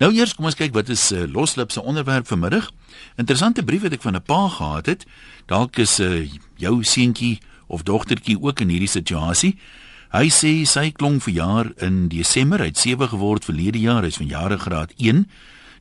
Nou 0.00 0.08
eers 0.16 0.32
kom 0.32 0.46
ons 0.48 0.56
kyk 0.56 0.72
wat 0.72 0.88
is 0.88 1.10
uh, 1.12 1.26
loslip 1.28 1.74
se 1.74 1.82
onderwerp 1.84 2.24
vanmiddag. 2.30 2.70
Interessante 3.20 3.64
brief 3.68 3.82
wat 3.84 3.92
ek 3.92 4.02
van 4.02 4.16
'n 4.16 4.24
pa 4.24 4.48
gehad 4.48 4.86
het. 4.86 5.04
Dalk 5.46 5.76
is 5.76 6.00
uh, 6.00 6.24
jou 6.56 6.82
seentjie 6.84 7.38
of 7.68 7.82
dogtertjie 7.82 8.40
ook 8.40 8.60
in 8.60 8.68
hierdie 8.68 8.88
situasie. 8.88 9.58
Hy 10.10 10.26
sê 10.32 10.64
sy 10.64 10.90
klong 10.90 11.20
vir 11.22 11.34
jaar 11.34 11.72
in 11.78 12.08
Desember, 12.08 12.58
hy't 12.58 12.78
7 12.78 13.08
geword 13.08 13.44
verlede 13.44 13.78
jaar, 13.78 14.02
hy's 14.02 14.16
van 14.16 14.26
jare 14.26 14.58
graad 14.58 14.92
1. 14.96 15.28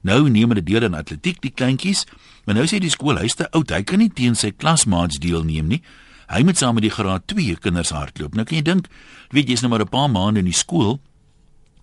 Nou 0.01 0.29
neem 0.29 0.49
hulle 0.51 0.63
deel 0.63 0.83
aan 0.83 0.99
atletiek 0.99 1.41
die 1.41 1.55
kleintjies, 1.55 2.05
maar 2.45 2.55
nou 2.55 2.67
sê 2.67 2.79
die 2.79 2.91
skool 2.91 3.17
hy's 3.17 3.35
te 3.35 3.47
oud, 3.51 3.71
hy 3.71 3.83
kan 3.83 3.99
nie 3.99 4.11
teen 4.11 4.35
sy 4.35 4.51
klasmaats 4.51 5.19
deelneem 5.19 5.67
nie. 5.67 5.81
Hy 6.29 6.43
moet 6.43 6.57
saam 6.57 6.75
met 6.75 6.83
die 6.83 6.93
graad 6.93 7.25
2 7.31 7.55
kinders 7.63 7.89
hardloop. 7.89 8.35
Nou 8.35 8.45
kan 8.45 8.57
jy 8.57 8.63
dink, 8.63 8.91
weet 9.31 9.47
jy's 9.47 9.61
nou 9.61 9.71
maar 9.71 9.81
'n 9.81 9.89
paar 9.89 10.09
maande 10.09 10.39
in 10.39 10.45
die 10.45 10.53
skool. 10.53 10.99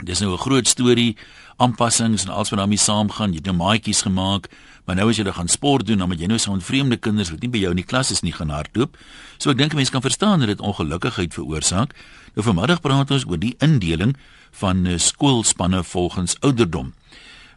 Dis 0.05 0.21
nou 0.21 0.33
'n 0.33 0.39
groot 0.39 0.69
storie, 0.69 1.17
aanpassings 1.57 2.25
en 2.27 2.33
alles 2.33 2.51
wat 2.53 2.59
daarmee 2.59 2.81
saamgaan. 2.81 3.33
Jy 3.33 3.41
het 3.41 3.49
nou 3.51 3.57
maatjies 3.57 4.03
gemaak, 4.05 4.49
maar 4.85 4.99
nou 4.99 5.09
as 5.11 5.19
jy 5.19 5.25
dan 5.25 5.37
gaan 5.39 5.49
sport 5.49 5.87
doen, 5.87 5.99
dan 5.99 6.09
moet 6.09 6.21
jy 6.21 6.29
nou 6.31 6.39
saam 6.39 6.59
met 6.59 6.67
vreemde 6.67 6.97
kinders 6.97 7.31
wat 7.33 7.41
nie 7.41 7.51
by 7.53 7.63
jou 7.65 7.73
in 7.73 7.81
die 7.81 7.87
klas 7.87 8.13
is 8.13 8.23
nie 8.27 8.35
gaan 8.37 8.53
hardloop. 8.53 8.97
So 9.39 9.51
ek 9.51 9.61
dink 9.61 9.75
mense 9.75 9.93
kan 9.95 10.05
verstaan 10.05 10.45
dat 10.45 10.53
dit 10.53 10.61
ongelukkigheid 10.61 11.35
veroorsaak. 11.35 11.97
Nou 12.37 12.45
vanmiddag 12.45 12.83
praat 12.85 13.11
ons 13.11 13.25
oor 13.25 13.41
die 13.41 13.55
indeling 13.65 14.15
van 14.61 14.85
eh, 14.87 14.99
skoolspanne 15.01 15.83
volgens 15.85 16.37
ouderdom. 16.41 16.93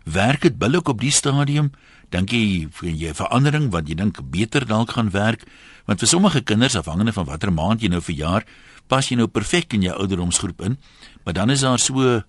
Werk 0.03 0.47
dit 0.47 0.57
billik 0.57 0.87
op 0.87 1.03
die 1.03 1.11
stadium? 1.11 1.73
Dink 2.09 2.31
jy 2.33 2.69
vir 2.73 2.89
jy 2.89 3.13
verandering 3.13 3.69
wat 3.73 3.89
jy 3.89 3.99
dink 3.99 4.23
beter 4.31 4.65
dalk 4.65 4.95
gaan 4.95 5.11
werk? 5.13 5.43
Want 5.85 6.01
vir 6.01 6.09
sommige 6.09 6.41
kinders 6.41 6.77
afhangende 6.79 7.13
van 7.13 7.27
watter 7.27 7.51
maand 7.53 7.83
jy 7.83 7.91
nou 7.91 8.01
verjaar, 8.01 8.47
pas 8.89 9.05
jy 9.05 9.19
nou 9.19 9.27
perfek 9.27 9.75
in 9.77 9.85
jou 9.85 9.93
ouderdomsgroep 9.93 10.63
in. 10.65 10.79
Maar 11.23 11.35
dan 11.37 11.53
is 11.53 11.61
daar 11.61 11.79
so 11.79 12.23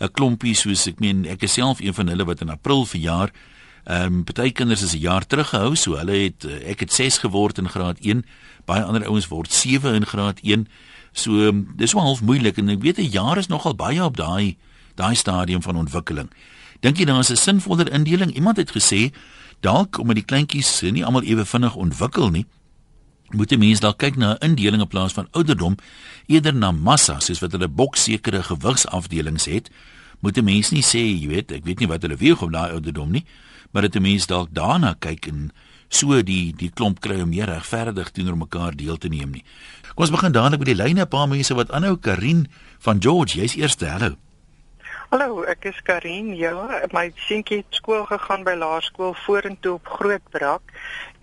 'n 0.00 0.12
klompie 0.12 0.54
soos 0.54 0.86
ek 0.86 1.00
meen 1.00 1.26
ek 1.26 1.42
is 1.42 1.52
self 1.52 1.80
een 1.80 1.94
van 1.94 2.08
hulle 2.08 2.24
wat 2.24 2.40
in 2.40 2.50
April 2.50 2.84
verjaar. 2.84 3.30
Ehm 3.84 4.04
um, 4.04 4.24
party 4.24 4.52
kinders 4.52 4.82
is 4.82 4.94
'n 4.94 4.98
jaar 4.98 5.26
terug 5.26 5.48
gehou, 5.48 5.74
so 5.76 5.96
hulle 5.96 6.12
het 6.12 6.44
ek 6.44 6.80
het 6.80 6.92
6 6.92 7.18
geword 7.18 7.58
in 7.58 7.68
graad 7.68 7.98
1. 8.00 8.24
Baie 8.64 8.82
ander 8.82 9.06
ouens 9.06 9.28
word 9.28 9.52
7 9.52 9.94
in 9.94 10.06
graad 10.06 10.40
1. 10.42 10.68
So 11.12 11.30
um, 11.32 11.72
dis 11.76 11.92
wel 11.92 12.02
half 12.02 12.22
moeilik 12.22 12.56
en 12.56 12.68
ek 12.68 12.82
weet 12.82 12.98
'n 12.98 13.10
jaar 13.10 13.38
is 13.38 13.46
nogal 13.46 13.74
baie 13.74 14.04
op 14.04 14.16
daai 14.16 14.56
daai 14.94 15.14
stadium 15.14 15.62
van 15.62 15.76
ontwikkeling. 15.76 16.30
Dink 16.80 16.96
jy 16.96 17.04
daar 17.04 17.18
is 17.18 17.30
'n 17.30 17.36
sinvoller 17.36 17.92
indeling? 17.92 18.34
Iemand 18.34 18.56
het 18.56 18.70
gesê 18.70 19.12
dalk 19.60 19.98
omdat 19.98 20.14
die 20.16 20.24
kleintjies 20.24 20.80
nie 20.80 21.04
almal 21.04 21.22
ewe 21.22 21.44
vinnig 21.44 21.74
ontwikkel 21.74 22.30
nie, 22.30 22.46
moet 23.34 23.52
'n 23.52 23.58
mens 23.58 23.80
dalk 23.80 23.98
kyk 23.98 24.16
na 24.16 24.32
'n 24.32 24.48
indeling 24.48 24.82
in 24.82 24.88
plaas 24.88 25.12
van 25.12 25.28
ouderdom, 25.30 25.76
eerder 26.26 26.54
na 26.54 26.70
massa, 26.70 27.20
soos 27.20 27.40
wat 27.40 27.52
hulle 27.52 27.68
boksekere 27.68 28.42
gewigsafdelings 28.42 29.44
het. 29.44 29.70
Moet 30.20 30.38
'n 30.38 30.44
mens 30.44 30.70
nie 30.70 30.82
sê, 30.82 31.20
jy 31.20 31.28
weet, 31.28 31.52
ek 31.52 31.64
weet 31.64 31.78
nie 31.78 31.88
wat 31.88 32.02
hulle 32.02 32.16
weeg 32.16 32.42
op 32.42 32.52
daai 32.52 32.72
ouderdom 32.72 33.10
nie, 33.10 33.24
maar 33.70 33.82
dit 33.82 33.96
'n 33.96 34.02
mens 34.02 34.26
dalk 34.26 34.48
daarna 34.52 34.94
kyk 34.98 35.26
en 35.26 35.52
so 35.88 36.22
die 36.22 36.52
die 36.56 36.70
klomp 36.70 37.00
kry 37.00 37.20
om 37.20 37.28
meer 37.28 37.46
regverdig 37.46 38.10
teenoor 38.10 38.36
mekaar 38.36 38.76
deel 38.76 38.96
te 38.96 39.08
neem 39.08 39.30
nie. 39.30 39.44
Kom 39.94 40.04
ons 40.06 40.10
begin 40.10 40.32
dadelik 40.32 40.58
met 40.58 40.76
die 40.76 40.82
lyne 40.82 41.02
'n 41.02 41.08
paar 41.08 41.28
mense 41.28 41.54
wat 41.54 41.70
aanhou 41.70 41.96
Karin 41.96 42.48
van 42.78 43.02
George, 43.02 43.38
jy's 43.38 43.56
eerste. 43.56 43.86
Hallo. 43.86 44.16
Hallo, 45.12 45.42
ek 45.44 45.66
is 45.68 45.80
Karin. 45.84 46.30
Ja, 46.40 46.54
my 46.96 47.10
seentjie 47.26 47.58
het 47.58 47.76
skool 47.76 48.06
gegaan 48.08 48.46
by 48.46 48.54
laerskool 48.56 49.10
vorentoe 49.26 49.74
op 49.74 49.90
Grootbrak 49.98 50.72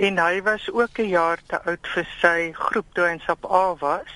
en 0.07 0.21
hy 0.21 0.43
was 0.45 0.67
ook 0.69 0.99
'n 1.01 1.09
jaar 1.09 1.41
te 1.49 1.57
oud 1.71 1.89
vir 1.93 2.05
sy 2.21 2.51
groep 2.53 2.85
toe 2.93 3.07
hy 3.07 3.15
in 3.17 3.23
SAP 3.25 3.49
A 3.49 3.73
was. 3.81 4.11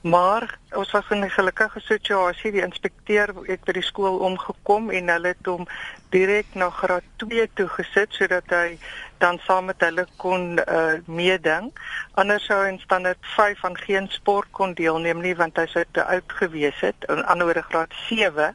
Maar 0.00 0.58
ons 0.72 0.90
was 0.96 1.10
in 1.10 1.20
'n 1.20 1.36
gelukkige 1.36 1.80
situasie. 1.80 2.52
Die 2.52 2.64
inspekteur 2.64 3.28
het 3.44 3.64
by 3.64 3.72
die 3.72 3.84
skool 3.90 4.18
omgekom 4.18 4.90
en 4.90 5.08
hulle 5.08 5.36
het 5.36 5.46
hom 5.46 5.68
direk 6.08 6.46
na 6.54 6.70
graad 6.70 7.04
2 7.16 7.50
toe 7.54 7.68
gesit 7.68 8.08
sodat 8.12 8.48
hy 8.48 8.78
dan 9.18 9.38
saam 9.38 9.64
met 9.64 9.80
hulle 9.80 10.06
kon 10.16 10.60
uh, 10.64 10.96
meeding. 11.06 11.72
Anders 12.14 12.44
sou 12.44 12.62
hy 12.62 12.68
in 12.68 12.80
standaard 12.80 13.20
5 13.36 13.64
aan 13.64 13.76
geen 13.76 14.08
sport 14.08 14.48
kon 14.50 14.74
deelneem 14.74 15.20
nie 15.20 15.36
want 15.36 15.56
hy 15.56 15.66
sou 15.66 15.84
te 15.90 16.04
oud 16.04 16.32
gewees 16.40 16.80
het 16.80 17.04
in 17.08 17.24
ander 17.24 17.62
graad 17.62 17.92
7. 18.08 18.54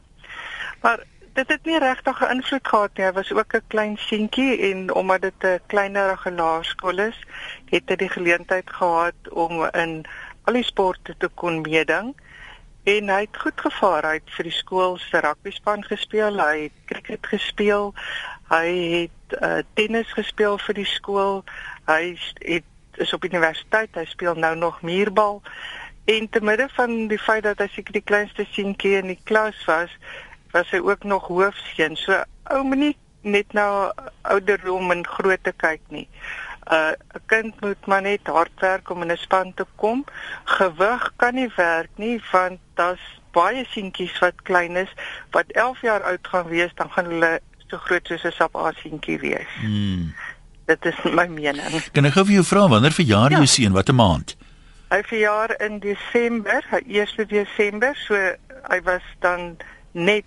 Maar 0.81 1.03
dit 1.33 1.47
het 1.47 1.65
nie 1.65 1.79
regtig 1.79 2.21
'n 2.21 2.31
invloed 2.35 2.67
gehad 2.67 2.97
nie. 2.97 3.05
Hy 3.05 3.11
was 3.11 3.31
ook 3.31 3.53
'n 3.53 3.67
klein 3.67 3.97
seentjie 3.97 4.57
en 4.71 4.93
omdat 4.93 5.21
dit 5.21 5.43
'n 5.43 5.59
kleinerige 5.67 6.31
laerskool 6.31 6.97
is, 6.97 7.19
het 7.65 7.89
hy 7.89 7.95
die 7.95 8.09
geleentheid 8.09 8.69
gehad 8.69 9.29
om 9.29 9.63
in 9.71 10.05
al 10.43 10.53
die 10.53 10.63
sporte 10.63 11.15
te 11.17 11.29
kon 11.33 11.61
meeding. 11.61 12.15
En 12.83 13.09
hy 13.09 13.21
het 13.21 13.37
goed 13.37 13.61
gevaar. 13.61 14.05
Hy 14.05 14.13
het 14.13 14.31
vir 14.35 14.43
die 14.43 14.55
skool 14.55 14.97
se 14.97 15.19
rugbyspan 15.19 15.83
gespeel, 15.83 16.39
hy 16.39 16.61
het 16.61 16.77
cricket 16.85 17.27
gespeel, 17.27 17.93
hy 18.49 18.69
het 19.01 19.41
uh, 19.41 19.61
tennis 19.73 20.13
gespeel 20.13 20.57
vir 20.57 20.73
die 20.73 20.85
skool. 20.85 21.43
Hy 21.85 22.17
het 22.39 22.63
is 22.97 23.13
op 23.13 23.23
universiteit, 23.23 23.95
hy 23.95 24.05
speel 24.05 24.35
nou 24.35 24.55
nog 24.55 24.81
muurbal. 24.81 25.41
En 26.05 26.29
te 26.29 26.41
midde 26.41 26.67
van 26.73 27.07
die 27.07 27.19
feit 27.19 27.43
dat 27.43 27.59
hy 27.59 27.67
seker 27.67 27.93
die 27.93 28.05
kleinste 28.05 28.45
seentjie 28.51 28.97
in 28.97 29.11
die 29.11 29.21
klas 29.23 29.59
was, 29.65 29.93
was 30.51 30.69
hy 30.71 30.79
ook 30.79 31.03
nog 31.03 31.27
hoofseun. 31.27 31.95
So 31.95 32.23
ou 32.49 32.63
moenie 32.63 32.95
net 33.21 33.53
na 33.53 33.93
ouderdom 34.21 34.91
en 34.91 35.05
grootte 35.07 35.53
kyk 35.57 35.81
nie. 35.87 36.07
'n 36.69 36.75
uh, 36.75 36.93
'n 37.17 37.21
kind 37.25 37.61
moet 37.61 37.85
maar 37.85 38.01
net 38.01 38.27
hard 38.27 38.53
werk 38.59 38.89
om 38.89 39.01
in 39.01 39.11
'n 39.11 39.17
span 39.17 39.53
te 39.53 39.65
kom. 39.75 40.05
Gewig 40.43 41.13
kan 41.15 41.33
nie 41.33 41.49
werk 41.55 41.89
nie 41.95 42.21
want 42.31 42.59
daar's 42.73 43.05
baie 43.31 43.65
seentjies 43.65 44.19
wat 44.19 44.41
klein 44.43 44.75
is 44.75 44.91
wat 45.31 45.45
11 45.47 45.81
jaar 45.81 46.03
oud 46.03 46.27
gaan 46.27 46.47
wees, 46.47 46.71
dan 46.75 46.89
gaan 46.91 47.05
hulle 47.05 47.39
so 47.67 47.77
groot 47.77 48.07
soos 48.07 48.23
'n 48.23 48.31
sap 48.31 48.73
seentjie 48.81 49.19
wees. 49.19 49.51
Hmm. 49.61 50.13
Dit 50.65 50.85
is 50.85 50.97
my 51.03 51.27
mening. 51.27 51.91
Kan 51.91 52.05
ek 52.05 52.13
gou 52.13 52.25
vir 52.25 52.33
jou 52.33 52.45
vra 52.45 52.67
wanneer 52.67 52.91
verjaar 52.91 53.31
ja. 53.31 53.37
jou 53.37 53.45
seun? 53.45 53.73
Watter 53.73 53.95
maand? 53.95 54.35
Hy 54.89 55.01
verjaar 55.03 55.61
in 55.61 55.79
Desember, 55.79 56.65
1 56.71 57.27
Desember, 57.27 57.95
so 57.95 58.15
hy 58.69 58.81
was 58.81 59.05
dan 59.19 59.57
net 59.91 60.25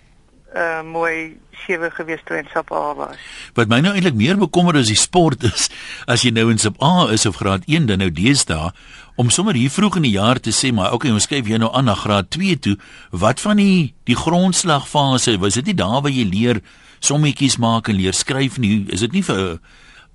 uh 0.54 0.82
mooi 0.84 1.38
sewe 1.64 1.90
gewees 1.94 2.20
toe 2.26 2.38
in 2.40 2.48
Sap 2.52 2.72
A 2.72 2.94
was. 2.96 3.20
Wat 3.56 3.70
my 3.70 3.80
nou 3.84 3.92
eintlik 3.94 4.16
meer 4.18 4.38
bekommer 4.40 4.76
is 4.80 4.90
die 4.90 4.98
sport 4.98 5.44
is 5.50 5.68
as 6.10 6.24
jy 6.26 6.32
nou 6.34 6.48
in 6.52 6.60
Sap 6.60 6.80
A 6.82 7.08
is 7.14 7.26
of 7.28 7.38
graad 7.40 7.64
1 7.68 7.86
dan 7.90 8.02
nou 8.02 8.10
deesdae 8.12 8.72
om 9.20 9.30
sommer 9.30 9.56
hier 9.58 9.72
vroeg 9.72 10.00
in 10.00 10.08
die 10.08 10.16
jaar 10.16 10.40
te 10.40 10.52
sê 10.56 10.72
maar 10.74 10.96
okay 10.96 11.12
ons 11.12 11.28
skuif 11.28 11.48
jy 11.48 11.60
nou 11.60 11.70
aan 11.72 11.88
na 11.88 11.96
graad 11.98 12.30
2 12.34 12.58
toe. 12.66 12.76
Wat 13.10 13.40
van 13.40 13.60
die 13.62 13.92
die 14.08 14.18
grondslagfase? 14.18 15.38
Was 15.40 15.60
dit 15.60 15.72
nie 15.72 15.78
daar 15.78 16.00
waar 16.02 16.12
jy 16.12 16.26
leer 16.28 16.62
sommetjies 17.02 17.58
maak 17.62 17.88
en 17.88 17.98
leer 18.00 18.16
skryf 18.16 18.58
nie? 18.62 18.86
Is 18.92 19.04
dit 19.06 19.12
nie 19.12 19.24
vir 19.24 19.38
'n 19.38 19.60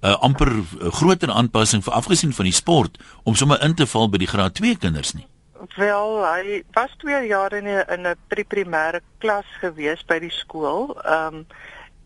uh, 0.04 0.18
amper 0.22 0.52
uh, 0.54 0.92
groter 0.94 1.32
aanpassing 1.32 1.84
vir 1.84 1.94
afgesien 1.94 2.34
van 2.34 2.46
die 2.46 2.54
sport 2.54 2.98
om 3.24 3.36
sommer 3.36 3.62
in 3.64 3.74
te 3.74 3.86
val 3.86 4.10
by 4.10 4.18
die 4.22 4.30
graad 4.30 4.54
2 4.54 4.78
kinders 4.78 5.14
nie 5.14 5.26
Wel, 5.76 6.26
hy 6.26 6.64
was 6.72 6.94
2 6.98 7.28
jaar 7.28 7.54
in 7.54 7.68
'n 7.68 7.86
in 7.90 8.08
'n 8.08 8.16
pre-primêre 8.28 9.02
klas 9.18 9.46
gewees 9.60 10.06
by 10.06 10.20
die 10.20 10.32
skool. 10.32 10.98
Ehm 11.04 11.36
um, 11.36 11.48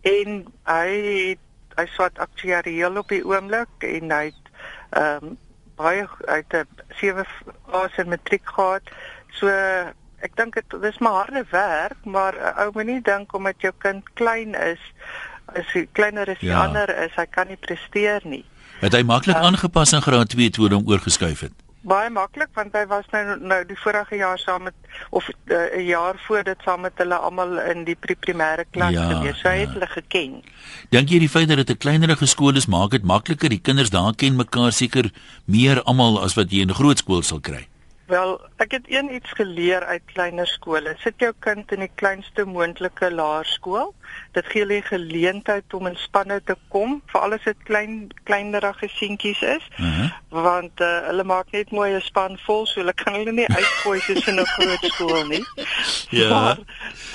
en 0.02 0.46
hy 0.64 1.38
hy 1.76 1.86
swat 1.86 2.20
aktuarieel 2.20 2.98
op 2.98 3.08
die 3.10 3.26
oomblik 3.26 3.70
en 3.80 4.12
hy 4.12 4.26
het 4.26 4.46
ehm 4.90 5.26
um, 5.26 5.38
baie 5.76 6.08
uit 6.26 6.54
'n 6.54 6.68
7 7.00 7.26
as 7.72 7.98
in 7.98 8.10
matriek 8.10 8.46
gehad. 8.46 8.84
So 9.32 9.48
ek 10.22 10.36
dink 10.36 10.54
dit 10.54 10.82
dis 10.82 10.98
maar 10.98 11.26
harde 11.26 11.46
werk, 11.50 12.06
maar 12.06 12.34
'n 12.36 12.60
ou 12.62 12.70
moet 12.74 12.86
nie 12.86 13.02
dink 13.02 13.34
omdat 13.34 13.62
jou 13.62 13.74
kind 13.78 14.04
klein 14.14 14.56
is, 14.56 14.82
as 15.46 15.68
hy 15.74 15.88
kleiner 15.92 16.30
as 16.30 16.40
ja. 16.40 16.64
ander 16.64 16.90
is, 17.04 17.16
hy 17.16 17.26
kan 17.26 17.48
nie 17.48 17.58
presteer 17.58 18.22
nie. 18.24 18.46
Het 18.82 18.94
hy 18.94 19.04
maklik 19.04 19.36
uh, 19.36 19.42
aangepas 19.42 19.92
in 19.94 20.02
graad 20.02 20.30
2 20.30 20.50
toe 20.50 20.70
hom 20.70 20.88
oorgeskuif 20.88 21.40
het? 21.40 21.61
Baie 21.82 22.10
maklik 22.14 22.52
want 22.54 22.76
hy 22.78 22.84
was 22.90 23.08
nou 23.12 23.38
nou 23.40 23.60
die 23.66 23.78
vorige 23.84 24.20
jaar 24.20 24.38
saam 24.40 24.68
met 24.70 24.74
of 25.10 25.30
eh, 25.30 25.56
'n 25.56 25.80
uh, 25.80 25.88
jaar 25.88 26.16
voor 26.28 26.44
dit 26.44 26.58
saam 26.66 26.82
met 26.82 26.94
hulle 26.96 27.16
almal 27.16 27.60
in 27.60 27.84
die 27.84 27.96
pre-primêre 27.96 28.66
klas 28.72 28.94
ja, 28.94 29.08
gewees. 29.10 29.40
So 29.40 29.50
hy 29.50 29.56
ja. 29.56 29.66
het 29.66 29.74
hulle 29.74 29.88
geken. 29.88 30.44
Dink 30.90 31.10
jy 31.10 31.20
die 31.20 31.30
feit 31.30 31.48
dat 31.48 31.58
dit 31.58 31.70
'n 31.70 31.78
kleinerige 31.78 32.26
skool 32.26 32.56
is 32.56 32.68
maak 32.68 32.92
dit 32.92 33.04
makliker? 33.04 33.50
Die 33.50 33.62
kinders 33.62 33.90
daar 33.90 34.14
ken 34.16 34.36
mekaar 34.36 34.72
seker 34.72 35.12
meer 35.46 35.84
almal 35.84 36.22
as 36.22 36.34
wat 36.34 36.52
jy 36.52 36.62
in 36.62 36.70
'n 36.70 36.80
groot 36.82 36.98
skool 36.98 37.22
sal 37.22 37.40
kry. 37.40 37.71
Wel, 38.12 38.34
ek 38.60 38.74
het 38.76 38.88
een 38.92 39.14
iets 39.16 39.32
geleer 39.40 39.84
uit 39.88 40.02
kleiner 40.06 40.48
skole. 40.48 40.96
Sit 41.00 41.22
jou 41.24 41.32
kind 41.40 41.72
in 41.72 41.80
die 41.86 41.92
kleinste 41.96 42.44
moontlike 42.44 43.08
laerskool. 43.12 43.94
Dit 44.36 44.50
gee 44.52 44.66
hulle 44.66 44.82
geleentheid 44.84 45.74
om 45.78 45.88
in 45.88 45.96
spanne 45.96 46.42
te 46.44 46.58
kom, 46.74 46.98
veral 47.08 47.38
as 47.38 47.46
dit 47.48 47.62
klein 47.70 47.94
kleinerige 48.28 48.90
seentjies 48.98 49.42
is. 49.42 49.68
Uh 49.78 49.86
mhm. 49.86 50.02
-huh. 50.02 50.10
Want 50.44 50.82
uh, 50.82 50.90
hulle 51.08 51.24
maak 51.24 51.52
net 51.56 51.72
mooi 51.72 51.94
'n 51.96 52.02
span 52.02 52.36
vol, 52.46 52.66
so 52.66 52.80
hulle 52.80 52.94
kan 52.94 53.14
hulle 53.14 53.32
nie 53.32 53.48
uitgooi 53.48 54.00
soos 54.00 54.28
in 54.28 54.40
'n 54.40 54.52
groot 54.56 54.84
skool 54.92 55.26
nie. 55.28 55.46
Ja. 56.10 56.30
Maar, 56.30 56.58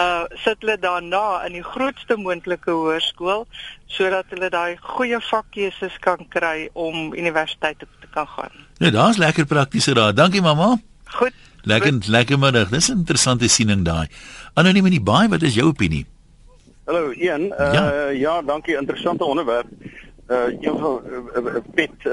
uh 0.01 0.25
sit 0.45 0.57
hulle 0.61 0.79
daarna 0.79 1.45
in 1.45 1.53
die 1.53 1.67
grootste 1.73 2.17
moontlike 2.17 2.71
hoërskool 2.71 3.47
sodat 3.87 4.25
hulle 4.29 4.49
daai 4.51 4.77
goeie 4.81 5.21
vakkeuses 5.21 5.99
kan 5.99 6.29
kry 6.29 6.69
om 6.73 7.13
universiteit 7.13 7.79
te, 7.79 7.87
te 8.01 8.09
kan 8.11 8.29
gaan. 8.29 8.66
Ja, 8.79 8.91
daar's 8.91 9.17
lekker 9.17 9.47
praktiese 9.47 9.95
raad. 9.95 10.17
Dankie 10.17 10.43
mamma. 10.43 10.77
Goed. 11.05 11.33
Lekker 11.63 11.93
goed. 11.93 12.07
lekker 12.07 12.39
middag. 12.39 12.69
Dis 12.69 12.89
'n 12.89 12.93
interessante 12.93 13.49
siening 13.49 13.85
daai. 13.85 14.09
Anoniem 14.55 14.85
in 14.85 14.91
die 14.91 15.03
baai, 15.03 15.29
wat 15.29 15.43
is 15.43 15.55
jou 15.55 15.67
opinie? 15.67 16.07
Hallo 16.85 17.11
Ian. 17.11 17.41
Uh, 17.41 17.73
ja. 17.73 18.09
ja, 18.09 18.43
dankie. 18.43 18.77
Interessante 18.77 19.25
onderwerp. 19.25 19.67
Uh 20.29 20.37
een 20.61 20.79
van 20.79 21.01
'n 21.05 21.47
uh, 21.47 21.55
pet 21.75 21.91
uh 22.05 22.13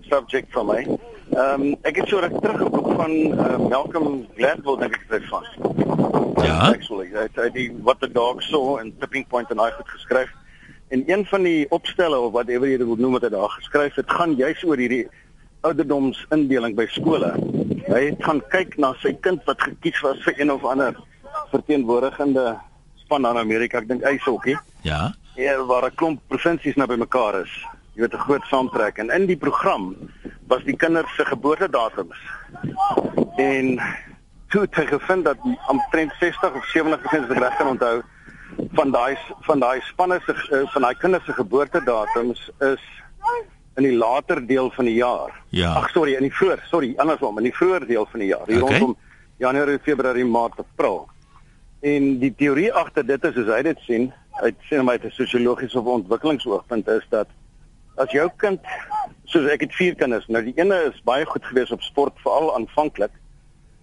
subject 0.00 0.46
van 0.50 0.66
my. 0.66 0.86
Ehm 1.30 1.62
um, 1.62 1.76
ek 1.82 1.96
het 1.96 2.08
so 2.08 2.18
reg 2.18 2.32
terug 2.40 2.60
'n 2.60 2.70
boek 2.70 2.92
van 2.96 3.10
uh, 3.10 3.56
Malcolm 3.68 4.26
Gladwell 4.36 4.76
dink 4.76 4.94
ek 4.94 5.06
dit 5.08 5.28
van. 5.28 5.44
Ja. 6.44 6.58
Actually, 6.58 7.08
hy 7.12 7.28
het 7.32 7.54
die 7.54 7.72
What 7.82 8.00
the 8.00 8.12
Dog 8.12 8.42
Saw 8.42 8.78
en 8.78 8.94
Tipping 8.98 9.26
Point 9.26 9.50
en 9.50 9.58
hy 9.58 9.70
goed 9.70 9.88
geskryf. 9.88 10.30
En 10.88 11.02
een 11.06 11.24
van 11.26 11.42
die 11.42 11.66
opstelle 11.70 12.18
of 12.18 12.32
whatever 12.32 12.68
jy 12.68 12.76
dit 12.76 12.86
wil 12.86 12.96
noem 12.96 13.12
wat 13.12 13.22
hy 13.22 13.28
daar 13.28 13.48
geskryf 13.48 13.94
het, 13.94 14.10
gaan 14.10 14.34
juis 14.34 14.64
oor 14.64 14.76
hierdie 14.76 15.08
ouderdomsindeling 15.62 16.76
by 16.76 16.86
skole. 16.90 17.32
Hy 17.86 18.02
het 18.10 18.22
gaan 18.24 18.42
kyk 18.52 18.76
na 18.82 18.92
sy 19.02 19.14
kind 19.24 19.42
wat 19.48 19.62
gekies 19.62 20.00
was 20.04 20.22
vir 20.26 20.40
een 20.40 20.52
of 20.52 20.64
ander 20.66 20.96
verteenwoordigende 21.52 22.56
span 23.04 23.26
in 23.28 23.40
Amerika, 23.40 23.80
ek 23.82 23.88
dink 23.88 24.06
ijshokkie. 24.08 24.56
Ja. 24.86 25.12
Ja, 25.36 25.56
waar 25.64 25.86
'n 25.86 25.94
klomp 25.94 26.20
provinsies 26.28 26.76
nou 26.76 26.86
bymekaar 26.86 27.42
is. 27.42 27.52
Jy 27.94 28.00
weet 28.02 28.14
'n 28.14 28.24
groot 28.26 28.44
saamtrek 28.50 28.98
en 28.98 29.10
in 29.10 29.26
die 29.26 29.36
program 29.36 29.96
was 30.48 30.64
die 30.64 30.76
kinders 30.76 31.14
se 31.16 31.24
geboortedatums. 31.24 32.18
En 33.36 33.80
toe 34.48 34.60
het 34.60 34.74
hy 34.74 34.86
gevind 34.86 35.24
dat 35.24 35.38
omtrent 35.68 36.12
60 36.20 36.54
of 36.54 36.64
70% 36.66 37.26
se 37.28 37.38
reg 37.38 37.56
kan 37.56 37.66
onthou 37.66 38.02
van 38.72 38.90
daai 38.90 39.16
van 39.40 39.60
daai 39.60 39.80
spanne 39.80 40.20
se 40.26 40.32
eh, 40.32 40.68
van 40.72 40.82
daai 40.82 40.94
kinders 40.94 41.24
se 41.24 41.32
geboortedatums 41.32 42.50
is 42.60 42.82
in 43.76 43.86
die 43.86 43.96
later 43.96 44.46
deel 44.46 44.70
van 44.70 44.84
die 44.84 44.94
jaar. 44.94 45.32
Ja. 45.48 45.72
Ag 45.80 45.90
sorry, 45.90 46.14
in 46.14 46.26
die 46.26 46.34
vroeër, 46.34 46.64
sorry, 46.70 46.92
andersom, 46.96 47.38
in 47.38 47.48
die 47.48 47.54
vroeër 47.56 47.86
deel 47.86 48.06
van 48.10 48.20
die 48.20 48.28
jaar, 48.28 48.46
hier 48.46 48.62
Okay. 48.62 48.78
rondom 48.78 48.96
Januarie, 49.36 49.78
Februarie, 49.82 50.24
Maart, 50.24 50.58
April. 50.58 51.08
En 51.80 52.18
die 52.18 52.34
teorie 52.36 52.72
agter 52.72 53.06
dit 53.06 53.24
is 53.24 53.34
soos 53.34 53.48
hy 53.50 53.62
dit 53.62 53.78
sien, 53.86 54.12
uit 54.40 54.54
sien 54.68 54.84
my 54.84 54.98
'n 54.98 55.10
sosiologiese 55.10 55.78
of 55.78 55.86
ontwikkelingsoogpunt 55.86 56.88
is 56.88 57.06
dat 57.10 57.28
as 57.96 58.10
jou 58.10 58.28
kind 58.36 58.60
soos 59.24 59.50
ek 59.50 59.60
het 59.60 59.74
vier 59.74 59.94
kinders, 59.94 60.26
nou 60.28 60.42
die 60.44 60.54
ene 60.56 60.92
is 60.92 61.02
baie 61.04 61.26
goed 61.26 61.44
gewees 61.44 61.72
op 61.72 61.82
sport 61.82 62.12
veral 62.24 62.54
aanvanklik, 62.54 63.10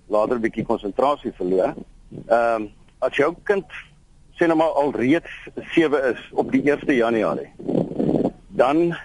later 0.08 0.40
bietjie 0.40 0.66
konsentrasie 0.66 1.34
verloor. 1.38 1.74
Ehm 2.28 2.62
um, 2.62 2.70
as 3.00 3.16
jou 3.16 3.34
kind 3.44 3.66
sê 4.36 4.48
nou 4.48 4.58
maar 4.60 4.76
al 4.76 4.92
reeds 4.92 5.32
7 5.72 6.04
is 6.14 6.20
op 6.32 6.52
die 6.52 6.62
1 6.72 6.96
Januarie, 6.96 7.52
dan 8.48 8.98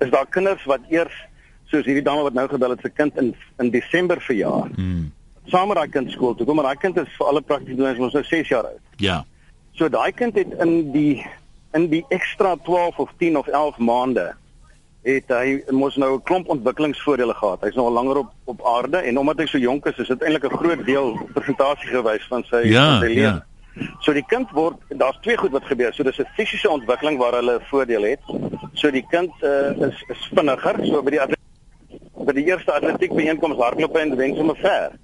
is 0.00 0.10
daar 0.10 0.26
kinders 0.26 0.64
wat 0.64 0.80
eers 0.90 1.14
soos 1.70 1.84
hierdie 1.84 2.02
dame 2.04 2.22
wat 2.22 2.34
nou 2.34 2.48
gebel 2.48 2.70
het 2.70 2.80
se 2.80 2.90
kind 2.90 3.16
in 3.18 3.34
in 3.58 3.70
Desember 3.70 4.20
verjaar. 4.20 4.70
Mm. 4.76 5.12
Saam 5.46 5.68
met 5.68 5.76
daai 5.76 5.88
kind 5.88 6.10
skool 6.10 6.34
toe 6.34 6.46
kom, 6.46 6.56
maar 6.56 6.64
daai 6.72 6.80
kind 6.80 6.96
is 6.96 7.08
vir 7.18 7.26
alle 7.26 7.40
praktiese 7.42 7.76
doeleindes 7.76 8.02
mos 8.04 8.12
nou 8.12 8.24
6 8.24 8.48
jaar 8.48 8.64
oud. 8.64 8.80
Ja. 8.96 9.24
So 9.72 9.88
daai 9.88 10.12
kind 10.12 10.34
het 10.34 10.52
in 10.60 10.92
die 10.92 11.26
in 11.74 11.88
die 11.90 12.04
ekstra 12.08 12.56
12 12.64 12.98
of 12.98 13.10
10 13.18 13.36
of 13.36 13.46
11 13.46 13.78
maande 13.78 14.34
het 15.04 15.28
hy 15.28 15.62
mos 15.70 15.96
nou 16.00 16.14
'n 16.16 16.22
klomp 16.22 16.48
ontwikkelingsvoordele 16.48 17.34
gehad. 17.34 17.60
Hy's 17.60 17.74
nou 17.74 17.86
al 17.86 17.92
langer 17.92 18.16
op 18.16 18.30
op 18.44 18.60
aarde 18.66 18.96
en 18.98 19.18
omdat 19.18 19.38
hy 19.38 19.46
so 19.46 19.58
jonk 19.58 19.86
is, 19.86 19.98
is 19.98 20.08
dit 20.08 20.22
eintlik 20.22 20.44
'n 20.44 20.56
groot 20.56 20.84
deel 20.86 21.18
persentasie 21.34 21.88
gewys 21.88 22.24
van 22.28 22.44
sy 22.44 22.62
Ja, 22.64 22.84
van 22.86 23.00
sy 23.00 23.14
lewe. 23.14 23.20
ja. 23.20 23.44
So 24.00 24.12
die 24.12 24.24
kind 24.26 24.50
word 24.54 24.76
daar's 24.88 25.18
twee 25.22 25.36
goed 25.36 25.50
wat 25.50 25.64
gebeur. 25.64 25.92
So 25.94 26.02
dis 26.02 26.18
'n 26.18 26.26
fisiese 26.36 26.70
ontwikkeling 26.70 27.18
waar 27.18 27.32
hulle 27.32 27.58
'n 27.58 27.64
voordeel 27.70 28.02
het. 28.02 28.20
So 28.72 28.90
die 28.90 29.06
kind 29.10 29.32
uh, 29.42 29.70
is 29.88 30.04
is 30.08 30.30
vinniger. 30.34 30.86
So 30.86 31.02
by 31.02 31.10
die 31.10 31.20
by 32.24 32.32
die 32.32 32.46
eerste 32.46 32.72
atletiek 32.72 33.12
byeenkoms 33.14 33.58
hardloop 33.60 33.96
hy 33.96 34.00
en 34.00 34.16
wen 34.16 34.36
sommer 34.36 34.56
ver. 34.56 34.98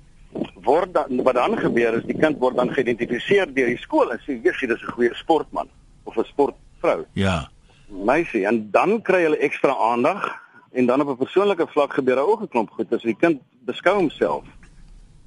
Word 0.62 0.94
dan 0.94 1.22
wat 1.22 1.34
dan 1.34 1.58
gebeur 1.58 1.94
is 1.94 2.04
die 2.04 2.18
kind 2.18 2.38
word 2.38 2.56
dan 2.56 2.70
geïdentifiseer 2.72 3.54
deur 3.54 3.66
die 3.66 3.78
skool 3.78 4.12
en 4.12 4.20
sê 4.26 4.38
Jesus, 4.42 4.68
dis 4.68 4.82
'n 4.82 4.92
goeie 4.92 5.14
sportman 5.14 5.68
of 6.04 6.16
'n 6.16 6.24
sportvrou, 6.24 7.04
Ja. 7.14 7.48
meisie 7.88 8.46
en 8.46 8.70
dan 8.70 9.02
kry 9.02 9.22
hulle 9.22 9.38
ekstra 9.38 9.74
aandag 9.74 10.40
en 10.72 10.86
dan 10.86 11.00
op 11.00 11.08
'n 11.08 11.16
persoonlike 11.16 11.66
vlak 11.66 11.92
gebeur 11.92 12.16
daar 12.16 12.26
ook 12.26 12.42
'n 12.42 12.48
klomp 12.48 12.70
goed 12.70 12.92
as 12.92 13.02
die 13.02 13.16
kind 13.16 13.40
beskou 13.66 13.96
homself 13.96 14.44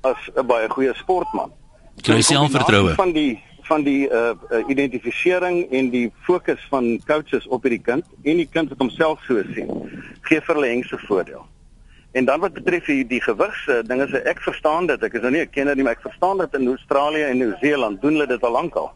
as 0.01 0.29
'n 0.35 0.45
baie 0.45 0.69
goeie 0.69 0.93
sportman. 0.93 1.51
Kry 2.01 2.15
Die 2.15 2.23
selfvertroue. 2.23 2.95
kombinasie 2.95 2.95
van 2.95 3.11
die 3.13 3.41
van 3.63 3.83
die 3.83 4.09
uh, 4.09 4.33
uh 4.51 4.69
identifisering 4.69 5.71
en 5.71 5.89
die 5.89 6.11
fokus 6.27 6.59
van 6.69 6.99
coaches 7.07 7.47
op 7.47 7.63
hierdie 7.63 7.81
kind 7.81 8.05
en 8.23 8.37
die 8.41 8.49
kind 8.51 8.69
wat 8.69 8.81
homself 8.83 9.21
so 9.27 9.39
sien 9.53 9.69
gee 10.27 10.41
vir 10.41 10.55
hulle 10.55 10.67
hengse 10.67 10.97
voordeel. 11.07 11.45
En 12.11 12.25
dan 12.25 12.39
wat 12.39 12.53
betref 12.53 12.85
die, 12.85 13.05
die 13.07 13.21
gewigs 13.21 13.67
uh, 13.67 13.79
dinge 13.87 14.07
sê 14.11 14.19
ek 14.29 14.41
verstaan 14.43 14.87
dit 14.91 15.03
ek 15.03 15.15
is 15.15 15.23
nou 15.23 15.31
nie 15.31 15.45
'n 15.45 15.49
kenner 15.49 15.75
nie 15.75 15.83
maar 15.83 15.95
ek 15.95 16.07
verstaan 16.09 16.37
dat 16.37 16.55
in 16.59 16.67
Australië 16.67 17.29
en 17.29 17.37
Nieu-Seeland 17.37 18.01
doen 18.01 18.19
hulle 18.19 18.27
dit 18.27 18.43
al 18.43 18.51
lank 18.51 18.75
al 18.75 18.91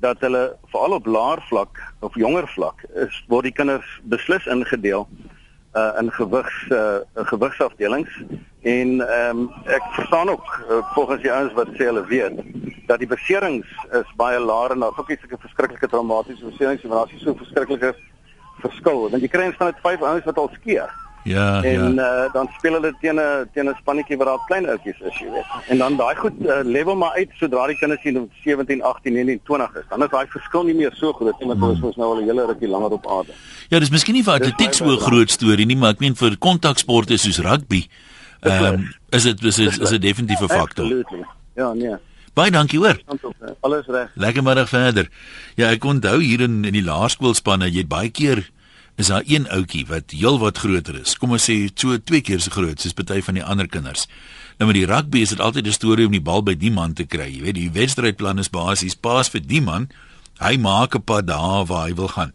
dat 0.00 0.20
hulle 0.20 0.56
veral 0.70 0.92
op 0.92 1.06
laer 1.06 1.42
vlak 1.48 1.82
of 2.00 2.14
jonger 2.14 2.46
vlak 2.54 2.84
is 2.94 3.24
word 3.28 3.44
die 3.44 3.52
kinders 3.52 3.88
beslis 4.04 4.46
ingedeel 4.46 5.08
uh 5.74 5.92
in 6.00 6.10
gewigs 6.12 6.56
uh 6.70 7.00
gewigsafdelings 7.14 8.22
en 8.62 9.00
ehm 9.00 9.38
um, 9.38 9.50
ek 9.64 9.82
verstaan 9.94 10.28
ook 10.28 10.46
uh, 10.70 10.92
volgens 10.94 11.22
die 11.22 11.32
ouens 11.32 11.52
wat 11.54 11.68
sê 11.78 11.86
hulle 11.90 12.06
weet 12.06 12.40
dat 12.86 12.98
die 12.98 13.06
beserings 13.06 13.66
is 13.92 14.14
baie 14.16 14.38
laer 14.38 14.70
en 14.74 14.80
daar's 14.80 14.98
ook 14.98 15.08
nie 15.08 15.18
sulke 15.20 15.38
verskriklike 15.40 15.88
traumatiese 15.88 16.44
beserings 16.44 16.82
nie, 16.82 16.90
maar 16.90 17.04
daar's 17.04 17.12
nie 17.12 17.22
so 17.22 17.34
verskriklike 17.34 17.94
verskil 18.62 19.04
want 19.10 19.22
jy 19.22 19.30
kry 19.30 19.44
instaan 19.50 19.70
net 19.70 19.84
vyf 19.84 20.02
ouens 20.02 20.26
wat 20.26 20.38
al 20.38 20.50
skeer 20.54 20.90
Ja, 21.28 21.62
en 21.62 21.94
ja. 21.94 22.24
uh, 22.24 22.32
dan 22.32 22.48
speel 22.56 22.72
hulle 22.72 22.94
teen 23.00 23.18
'n 23.20 23.48
teen 23.52 23.68
'n 23.68 23.76
spannetjie 23.80 24.16
waar 24.16 24.26
daar 24.26 24.44
klein 24.46 24.68
ouppies 24.68 25.00
is, 25.00 25.18
jy 25.18 25.30
weet. 25.30 25.44
En 25.68 25.78
dan 25.78 25.96
daai 25.96 26.16
goed 26.16 26.32
uh, 26.40 26.60
level 26.62 26.96
maar 26.96 27.12
uit 27.12 27.28
sodra 27.36 27.66
die 27.66 27.76
kinders 27.76 28.00
sien 28.00 28.30
17, 28.44 28.82
18, 28.82 29.12
19, 29.12 29.40
20 29.44 29.74
is. 29.74 29.84
Dan 29.88 30.02
is 30.02 30.10
daai 30.10 30.26
verskil 30.28 30.62
nie 30.62 30.74
meer 30.74 30.92
so 30.94 31.12
groot 31.12 31.38
nie, 31.40 31.48
want 31.48 31.60
hulle 31.60 31.72
is 31.72 31.80
mos 31.80 31.96
nou 31.96 32.14
al 32.14 32.20
'n 32.20 32.24
hele 32.24 32.46
rukkie 32.46 32.68
langer 32.68 32.90
op 32.90 33.06
aarde. 33.06 33.32
Ja, 33.68 33.78
dis 33.78 33.90
miskien 33.90 34.14
nie 34.14 34.24
vir 34.24 34.34
atletiek 34.34 34.72
so 34.72 34.84
'n 34.84 34.96
groot 34.96 35.30
storie 35.30 35.66
nie, 35.66 35.76
maar 35.76 35.90
ek 35.90 36.00
meen 36.00 36.14
vir 36.14 36.38
kontaksporte 36.38 37.18
soos 37.18 37.38
rugby, 37.38 37.82
ehm 37.82 38.17
um, 38.40 38.94
is 39.10 39.22
dit 39.22 39.44
is 39.44 39.56
dit 39.56 39.80
is 39.80 39.90
'n 39.90 40.00
definitiewe 40.00 40.48
faktor. 40.48 40.84
Absolutely. 40.84 41.24
Ja, 41.54 41.72
nee. 41.72 41.96
Baie 42.34 42.50
dankie 42.50 42.78
hoor. 42.78 43.00
Alles 43.60 43.86
reg. 43.86 44.10
Lekker 44.14 44.42
middag 44.42 44.68
verder. 44.68 45.08
Ja, 45.54 45.70
ek 45.70 45.84
onthou 45.84 46.22
hier 46.22 46.40
in 46.40 46.64
in 46.64 46.72
die 46.72 46.84
laerskoolspanne, 46.84 47.70
jy 47.70 47.78
het 47.78 47.88
baie 47.88 48.10
keer 48.10 48.50
is 48.98 49.06
daar 49.06 49.22
een 49.26 49.46
ouetjie 49.54 49.86
wat 49.86 50.10
heelwat 50.10 50.58
groter 50.58 51.00
is. 51.00 51.14
Kom 51.18 51.30
ons 51.30 51.46
sê 51.50 51.68
so 51.74 51.98
twee 51.98 52.20
keer 52.20 52.40
so 52.42 52.50
groot 52.50 52.80
soos 52.82 52.96
party 52.98 53.20
van 53.22 53.38
die 53.38 53.44
ander 53.44 53.68
kinders. 53.70 54.06
Nou 54.58 54.66
met 54.70 54.78
die 54.80 54.86
rugby 54.90 55.22
is 55.22 55.34
dit 55.34 55.40
altyd 55.40 55.66
'n 55.66 55.72
storie 55.72 56.06
om 56.06 56.12
die 56.12 56.22
bal 56.22 56.42
by 56.42 56.54
die 56.54 56.70
man 56.70 56.94
te 56.94 57.06
kry. 57.06 57.30
Jy 57.30 57.42
weet, 57.42 57.54
die 57.54 57.70
wedstrydplan 57.70 58.38
is 58.38 58.50
basies 58.50 58.94
paas 58.94 59.28
vir 59.28 59.40
die 59.40 59.60
man. 59.60 59.88
Hy 60.40 60.56
maak 60.56 60.94
'n 60.94 61.02
pad 61.02 61.26
daar 61.26 61.66
waar 61.66 61.86
hy 61.86 61.94
wil 61.94 62.08
gaan. 62.08 62.32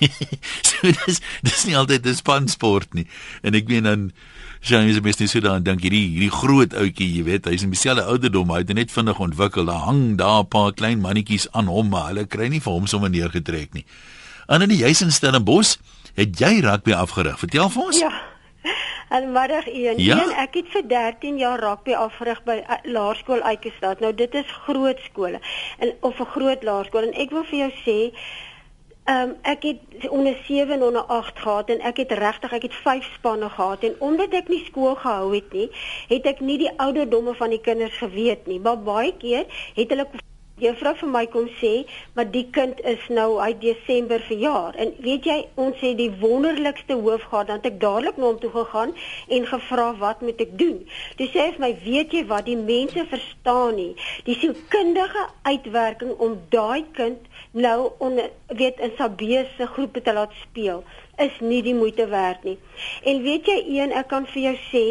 so 0.68 0.92
dis 1.06 1.20
dis 1.42 1.64
nie 1.64 1.76
altyd 1.76 2.06
'n 2.06 2.14
spansport 2.14 2.94
nie. 2.94 3.06
En 3.42 3.54
ek 3.54 3.68
meen 3.68 3.82
dan 3.82 4.12
Jean 4.60 4.88
is 4.88 5.00
mens 5.00 5.18
nie 5.18 5.28
so 5.28 5.40
daaraan 5.40 5.62
dink 5.62 5.82
hierdie 5.82 6.06
hierdie 6.08 6.30
groot 6.30 6.74
ouetjie, 6.74 7.08
jy 7.18 7.24
weet, 7.24 7.46
hy's 7.46 7.62
in 7.62 7.70
dieselfde 7.70 8.04
ouderdom, 8.04 8.50
hy 8.50 8.62
het 8.64 8.72
net 8.74 8.92
vinnig 8.92 9.18
ontwikkel. 9.18 9.64
Daar 9.64 9.84
hang 9.86 10.16
daar 10.18 10.42
'n 10.42 10.48
paar 10.48 10.72
klein 10.72 11.00
mannetjies 11.00 11.48
aan 11.52 11.66
hom, 11.66 11.88
maar 11.88 12.08
hulle 12.08 12.26
kry 12.26 12.48
nie 12.48 12.60
vir 12.60 12.72
hom 12.72 12.86
sommer 12.86 13.10
neergetrek 13.10 13.74
nie. 13.74 13.84
Annelie, 14.46 14.78
jy's 14.78 15.02
in 15.02 15.10
Stellenbosch, 15.10 15.76
het 16.14 16.38
jy 16.38 16.60
rugby 16.60 16.92
afgerig? 16.92 17.38
Vertel 17.38 17.68
vir 17.68 17.82
ons. 17.82 17.98
Ja. 17.98 18.12
En 19.08 19.32
middag 19.32 19.66
een. 19.66 19.98
Ja? 19.98 20.22
Een, 20.22 20.32
ek 20.34 20.54
het 20.54 20.68
vir 20.68 20.88
13 20.88 21.38
jaar 21.38 21.60
rugby 21.60 21.94
afgerig 21.94 22.42
by 22.42 22.56
uh, 22.62 22.78
Laerskool 22.82 23.42
Eikestad. 23.42 24.00
Nou 24.00 24.14
dit 24.14 24.34
is 24.34 24.56
groot 24.66 24.98
skole 25.04 25.40
en 25.78 25.92
of 26.00 26.18
'n 26.18 26.30
groot 26.34 26.62
laerskool 26.62 27.06
en 27.06 27.14
ek 27.14 27.30
wil 27.30 27.44
vir 27.44 27.58
jou 27.58 27.72
sê 27.86 27.98
Ehm 29.06 29.28
um, 29.28 29.36
ek 29.42 29.62
het 29.62 30.08
onder 30.08 30.36
7 30.46 30.74
en 30.74 30.82
onder 30.82 31.02
8 31.02 31.38
gehad 31.38 31.68
en 31.70 31.80
ek 31.80 31.96
het 31.96 32.12
regtig 32.12 32.52
ek 32.52 32.62
het 32.62 32.74
5 32.74 33.04
spanne 33.14 33.48
gehad 33.48 33.84
en 33.86 33.94
omdat 33.98 34.32
ek 34.34 34.48
nie 34.48 34.64
skool 34.66 34.94
gehou 34.94 35.34
het 35.34 35.52
nie, 35.52 35.68
het 36.08 36.26
ek 36.26 36.40
nie 36.40 36.58
die 36.58 36.72
ouderdomme 36.76 37.34
van 37.34 37.54
die 37.54 37.60
kinders 37.60 37.96
geweet 38.02 38.46
nie. 38.50 38.58
Maar 38.60 38.82
baie 38.82 39.12
keer 39.16 39.46
het 39.76 39.94
hulle 39.94 40.08
juffrou 40.58 40.94
vir 40.96 41.10
my 41.12 41.22
kom 41.30 41.46
sê, 41.60 41.70
maar 42.16 42.26
die 42.34 42.46
kind 42.50 42.80
is 42.92 43.06
nou 43.12 43.38
uit 43.38 43.60
Desember 43.60 44.22
verjaar. 44.26 44.74
En 44.74 44.94
weet 45.04 45.28
jy, 45.28 45.36
ons 45.54 45.80
het 45.84 45.98
die 45.98 46.10
wonderlikste 46.20 46.96
hoof 46.96 47.26
gehad, 47.28 47.50
dan 47.50 47.60
het 47.60 47.66
ek 47.70 47.80
dadelik 47.80 48.16
na 48.16 48.30
hom 48.30 48.38
toe 48.40 48.50
gegaan 48.54 48.94
en 49.38 49.50
gevra 49.50 49.90
wat 50.00 50.22
moet 50.24 50.40
ek 50.40 50.58
doen. 50.58 50.78
Toe 51.20 51.28
sê 51.28 51.44
hy 51.44 51.50
vir 51.58 51.64
my, 51.66 51.72
weet 51.84 52.16
jy 52.16 52.24
wat, 52.32 52.48
die 52.48 52.56
mense 52.58 53.04
verstaan 53.12 53.76
nie 53.76 53.92
die 54.26 54.34
sielkundige 54.40 55.28
uitwerking 55.44 56.16
om 56.22 56.38
daai 56.50 56.88
kind 56.96 57.28
nou 57.56 57.90
onder 57.98 58.30
weet 58.46 58.80
in 58.84 58.92
Sabee 58.96 59.46
se 59.56 59.66
groepe 59.66 60.02
te 60.02 60.12
laat 60.12 60.32
speel 60.42 60.84
is 61.16 61.40
nie 61.40 61.62
die 61.64 61.74
moeite 61.74 62.06
werd 62.06 62.44
nie. 62.44 62.58
En 63.04 63.22
weet 63.24 63.48
jy 63.48 63.58
een, 63.78 63.92
ek 63.96 64.10
kan 64.12 64.26
vir 64.28 64.42
jou 64.42 64.56
sê, 64.68 64.86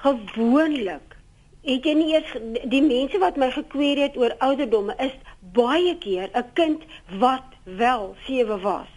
gewoonlik 0.00 1.16
het 1.60 1.84
jy 1.84 1.92
nie 1.92 2.14
eers 2.14 2.30
die 2.72 2.80
mense 2.80 3.20
wat 3.20 3.36
my 3.36 3.50
gekweer 3.52 4.00
het 4.00 4.16
oor 4.16 4.32
ouderdomme 4.40 4.96
is 5.04 5.12
baie 5.56 5.92
keer 6.00 6.30
'n 6.32 6.52
kind 6.54 6.82
wat 7.20 7.44
wel 7.64 8.16
7 8.26 8.60
was. 8.60 8.88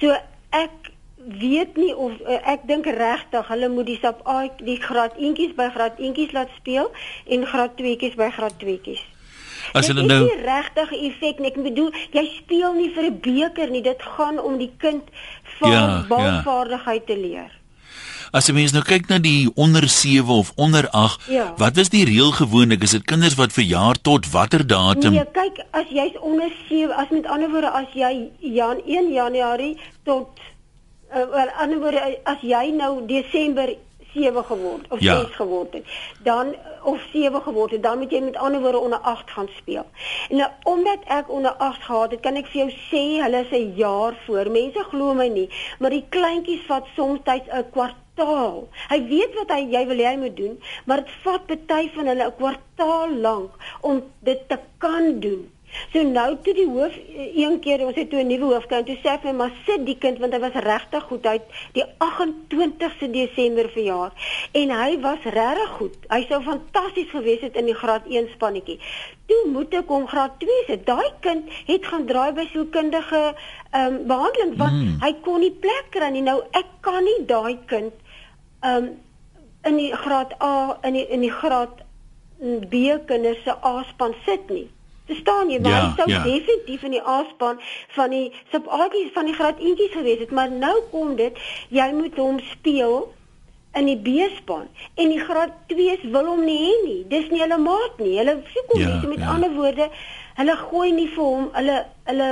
So 0.00 0.16
ek 0.50 0.92
weet 1.16 1.76
nie 1.76 1.96
of 1.96 2.20
ek 2.26 2.64
dink 2.66 2.86
regtig 2.86 3.48
hulle 3.48 3.68
moet 3.68 3.86
die 3.86 3.98
sap 4.00 4.24
die 4.64 4.80
graad 4.80 5.16
eentjies 5.16 5.54
by 5.54 5.68
graad 5.68 5.98
eentjies 5.98 6.32
laat 6.32 6.48
speel 6.56 6.90
en 7.26 7.46
graad 7.46 7.76
tweetjies 7.76 8.14
by 8.14 8.30
graad 8.30 8.58
tweetjies. 8.58 9.04
As 9.74 9.86
Dit 9.86 9.96
hulle 9.96 10.02
is 10.02 10.08
nou 10.08 10.24
nie 10.24 10.42
regtig 10.44 10.90
effek 10.92 11.38
nie. 11.40 11.50
Ek 11.52 11.62
bedoel, 11.62 11.90
jy 12.12 12.24
speel 12.38 12.72
nie 12.74 12.90
vir 12.94 13.04
'n 13.04 13.20
beker 13.20 13.70
nie. 13.70 13.82
Dit 13.82 14.02
gaan 14.02 14.38
om 14.40 14.58
die 14.58 14.72
kind 14.78 15.02
Ja, 15.60 15.68
ja. 15.70 16.04
van 16.08 16.08
balvaardigheid 16.08 17.06
te 17.06 17.16
leer. 17.16 17.50
as 18.32 18.46
jy 18.46 18.54
mens 18.54 18.72
nou 18.72 18.82
kyk 18.84 19.08
na 19.08 19.18
die 19.18 19.50
onder 19.56 19.88
7 19.88 20.28
of 20.30 20.52
onder 20.56 20.88
8, 20.90 21.20
Ja. 21.28 21.52
wat 21.56 21.76
is 21.76 21.88
die 21.88 22.04
reël 22.04 22.30
gewoonlik? 22.30 22.82
Is 22.82 22.90
dit 22.90 23.04
kinders 23.04 23.34
wat 23.34 23.52
verjaar 23.52 23.96
tot 24.00 24.30
watter 24.30 24.66
datum? 24.66 25.12
Nee, 25.12 25.24
kyk, 25.32 25.58
as 25.72 25.86
jy's 25.90 26.14
onder 26.20 26.50
7, 26.68 26.92
as 26.96 27.08
met 27.10 27.26
ander 27.26 27.50
woorde 27.50 27.70
as 27.70 27.86
jy 27.94 28.30
Jan 28.40 28.78
1 28.86 29.12
Januarie 29.12 29.76
tot 30.04 30.28
uh, 31.12 31.24
wel 31.30 31.48
ander 31.58 31.78
woorde 31.80 32.18
as 32.24 32.38
jy 32.40 32.70
nou 32.70 33.06
Desember 33.06 33.74
7 34.14 34.44
geword 34.44 34.84
of 34.88 35.00
Ja. 35.00 35.20
6 35.20 35.34
geword 35.34 35.72
het, 35.72 35.84
dan 36.22 36.54
of 36.82 37.00
7 37.12 37.42
geword 37.42 37.70
het, 37.70 37.82
dan 37.82 37.98
moet 37.98 38.10
jy 38.10 38.20
met 38.20 38.36
ander 38.36 38.60
woorde 38.60 38.78
onder 38.78 38.98
8 38.98 39.30
gaan 39.30 39.48
speel. 39.56 39.86
En 40.28 40.36
nou 40.36 40.50
omdat 40.62 40.98
ek 41.04 41.30
onder 41.30 41.52
8 41.52 41.82
gehad 41.82 42.10
het, 42.10 42.20
kan 42.20 42.34
ek 42.34 42.46
vir 42.46 42.60
jou 42.60 42.70
sê 42.70 43.22
hulle 43.22 43.40
is 43.40 43.50
'n 43.50 43.72
jaar 43.76 44.14
voor. 44.26 44.50
Mense 44.50 44.84
glo 44.90 45.14
my 45.14 45.28
nie, 45.28 45.48
maar 45.78 45.90
die 45.90 46.06
kleintjies 46.08 46.66
vat 46.66 46.86
soms 46.96 47.20
tyd 47.24 47.42
'n 47.52 47.70
kwartaal. 47.70 48.68
Hy 48.88 49.06
weet 49.08 49.34
wat 49.34 49.50
hy 49.50 49.68
jy 49.70 49.86
wil 49.86 49.96
hê 49.96 50.06
hy 50.06 50.16
moet 50.16 50.36
doen, 50.36 50.62
maar 50.84 50.96
dit 50.96 51.10
vat 51.22 51.46
party 51.46 51.90
van 51.94 52.06
hulle 52.06 52.24
'n 52.24 52.36
kwartaal 52.36 53.10
lank 53.16 53.50
om 53.80 54.02
dit 54.18 54.48
te 54.48 54.58
kan 54.78 55.20
doen. 55.20 55.50
So 55.92 56.02
nou 56.02 56.36
toe 56.42 56.54
die 56.54 56.66
hoof 56.66 56.94
eh, 56.96 57.36
een 57.42 57.58
keer 57.60 57.86
ons 57.86 57.96
het 57.96 58.10
toe 58.10 58.20
'n 58.22 58.26
nuwe 58.26 58.54
hoof 58.54 58.66
kry 58.66 58.78
en 58.78 58.84
toe 58.84 58.96
sê 59.02 59.20
vir 59.22 59.32
my 59.32 59.36
maar 59.40 59.52
sit 59.66 59.86
die 59.86 59.96
kind 59.98 60.18
want 60.18 60.32
hy 60.32 60.40
was 60.40 60.52
regtig 60.52 61.02
goed 61.02 61.26
uit 61.26 61.42
die 61.72 61.84
28ste 61.98 63.10
Desember 63.10 63.68
verjaar 63.70 64.12
en 64.52 64.70
hy 64.70 65.00
was 65.00 65.22
regtig 65.24 65.70
goed. 65.78 65.96
Hy 66.08 66.26
sou 66.28 66.42
fantasties 66.42 67.10
gewees 67.10 67.40
het 67.40 67.56
in 67.56 67.64
die 67.64 67.74
graad 67.74 68.06
1 68.06 68.28
spannetjie. 68.34 68.78
Toe 69.26 69.42
moet 69.52 69.74
ek 69.74 69.88
hom 69.88 70.06
graad 70.06 70.38
2 70.38 70.64
sit. 70.66 70.86
Daai 70.86 71.10
kind 71.20 71.48
het 71.66 71.86
gaan 71.86 72.06
draai 72.06 72.32
by 72.32 72.46
sielkundige 72.52 73.34
ehm 73.70 73.94
um, 73.94 74.06
behandeling 74.06 74.56
want 74.56 74.72
Mm. 74.72 74.98
hy 75.00 75.12
kon 75.22 75.40
nie 75.40 75.50
plek 75.52 75.86
kry 75.90 76.10
nie. 76.10 76.22
Nou 76.22 76.42
ek 76.52 76.66
kan 76.80 77.04
nie 77.04 77.24
daai 77.26 77.58
kind 77.66 77.92
ehm 78.62 78.76
um, 78.84 78.90
in 79.64 79.76
die 79.76 79.92
graad 79.92 80.34
A 80.42 80.78
in 80.82 80.92
die 80.92 81.06
in 81.08 81.20
die 81.20 81.30
graad 81.32 81.82
mm, 82.40 82.68
B 82.68 82.74
kinders 83.06 83.42
se 83.44 83.54
A-span 83.62 84.14
sit 84.24 84.48
nie. 84.50 84.68
Verstaan 85.10 85.50
jy? 85.50 85.58
Maar 85.60 85.72
Ja, 85.72 85.84
hy 85.86 85.94
sou 85.98 86.08
ja. 86.10 86.22
definitief 86.22 86.82
in 86.86 86.94
die 86.96 87.02
A-span 87.02 87.60
van 87.96 88.10
die 88.14 88.26
sub-A's 88.52 89.10
van 89.14 89.26
die 89.30 89.34
graad 89.34 89.58
eentjies 89.58 89.92
gewees 89.96 90.20
het, 90.22 90.30
maar 90.30 90.50
nou 90.50 90.76
kom 90.92 91.16
dit 91.18 91.38
jy 91.74 91.88
moet 91.96 92.16
hom 92.20 92.38
speel 92.52 93.08
in 93.78 93.86
die 93.86 93.98
B-span 94.02 94.64
en 94.98 95.12
die 95.14 95.20
graad 95.22 95.52
2's 95.70 96.06
wil 96.10 96.26
hom 96.26 96.40
nie 96.46 96.58
hê 96.58 96.72
nie. 96.86 97.00
Dis 97.10 97.28
nie 97.30 97.38
hulle 97.42 97.58
maat 97.62 97.98
nie. 98.02 98.16
Hulle 98.18 98.38
soek 98.54 98.72
hom 98.74 98.80
Ja, 98.80 98.88
nie. 98.88 99.00
So 99.02 99.08
met 99.12 99.18
ja. 99.22 99.28
ander 99.34 99.52
woorde, 99.54 99.86
hulle 100.40 100.56
gooi 100.70 100.90
nie 100.96 101.06
vir 101.14 101.24
hom, 101.24 101.46
hulle 101.54 101.76
hulle 102.10 102.30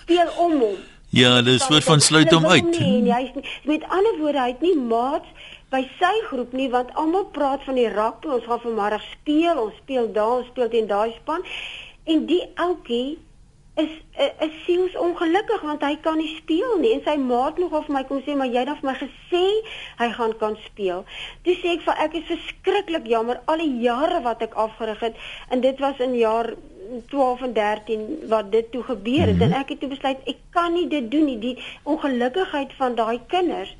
speel 0.00 0.32
om 0.38 0.56
hom. 0.60 0.80
Ja, 1.10 1.40
dis 1.42 1.64
soort 1.66 1.82
van 1.84 1.98
sluit 2.00 2.30
hom 2.30 2.44
uit. 2.46 2.68
Nee, 2.78 3.00
nee, 3.02 3.10
hy's 3.12 3.32
nie 3.34 3.42
met 3.66 3.82
ander 3.90 4.14
woorde, 4.20 4.38
hy 4.44 4.52
het 4.52 4.60
nie 4.62 4.76
maats 4.78 5.26
by 5.74 5.80
sy 5.98 6.12
groep 6.28 6.52
nie 6.54 6.68
want 6.70 6.92
almal 6.94 7.24
praat 7.34 7.64
van 7.66 7.74
die 7.74 7.88
rugby, 7.90 8.30
ons 8.36 8.46
gaan 8.46 8.60
vanmiddag 8.62 9.02
speel, 9.16 9.58
ons 9.58 9.74
speel 9.82 10.06
daar, 10.14 10.36
ons 10.38 10.46
speel 10.52 10.68
teen 10.70 10.86
daai 10.86 11.10
span. 11.16 11.42
En 12.04 12.26
die 12.26 12.44
ouetjie 12.54 13.18
is 13.74 13.92
is 14.38 14.54
siels 14.64 14.96
ongelukkig 14.98 15.60
want 15.64 15.84
hy 15.86 15.94
kan 16.04 16.18
nie 16.18 16.30
speel 16.36 16.78
nie. 16.80 16.92
En 16.96 17.04
sy 17.04 17.16
maat 17.22 17.58
nog 17.58 17.76
of 17.76 17.88
my 17.88 18.02
kom 18.08 18.22
sê 18.26 18.34
maar 18.36 18.50
jy 18.50 18.64
het 18.64 18.80
vir 18.80 18.88
my 18.88 18.96
gesê 18.98 19.44
hy 20.00 20.08
gaan 20.16 20.34
kan 20.42 20.56
speel. 20.64 21.04
Toe 21.46 21.54
sê 21.60 21.76
ek 21.76 21.86
vir 21.86 22.02
ek 22.06 22.18
is 22.20 22.26
verskriklik 22.32 23.06
jammer. 23.12 23.40
Al 23.46 23.62
die 23.62 23.78
jare 23.84 24.20
wat 24.26 24.42
ek 24.46 24.58
afgerig 24.66 25.00
het 25.06 25.22
en 25.48 25.64
dit 25.64 25.80
was 25.84 26.02
in 26.06 26.18
jaar 26.18 26.52
12 27.12 27.42
en 27.46 27.52
13 27.54 28.06
wat 28.32 28.50
dit 28.52 28.70
toe 28.72 28.82
gebeur 28.82 29.26
het. 29.26 29.36
Mm 29.38 29.42
-hmm. 29.42 29.52
en 29.52 29.60
ek 29.62 29.68
het 29.74 29.80
toe 29.80 29.88
besluit 29.94 30.28
ek 30.34 30.38
kan 30.50 30.72
nie 30.72 30.88
dit 30.88 31.10
doen 31.10 31.24
nie. 31.24 31.38
Die 31.38 31.56
ongelukkigheid 31.82 32.72
van 32.82 32.94
daai 32.94 33.20
kinders 33.26 33.76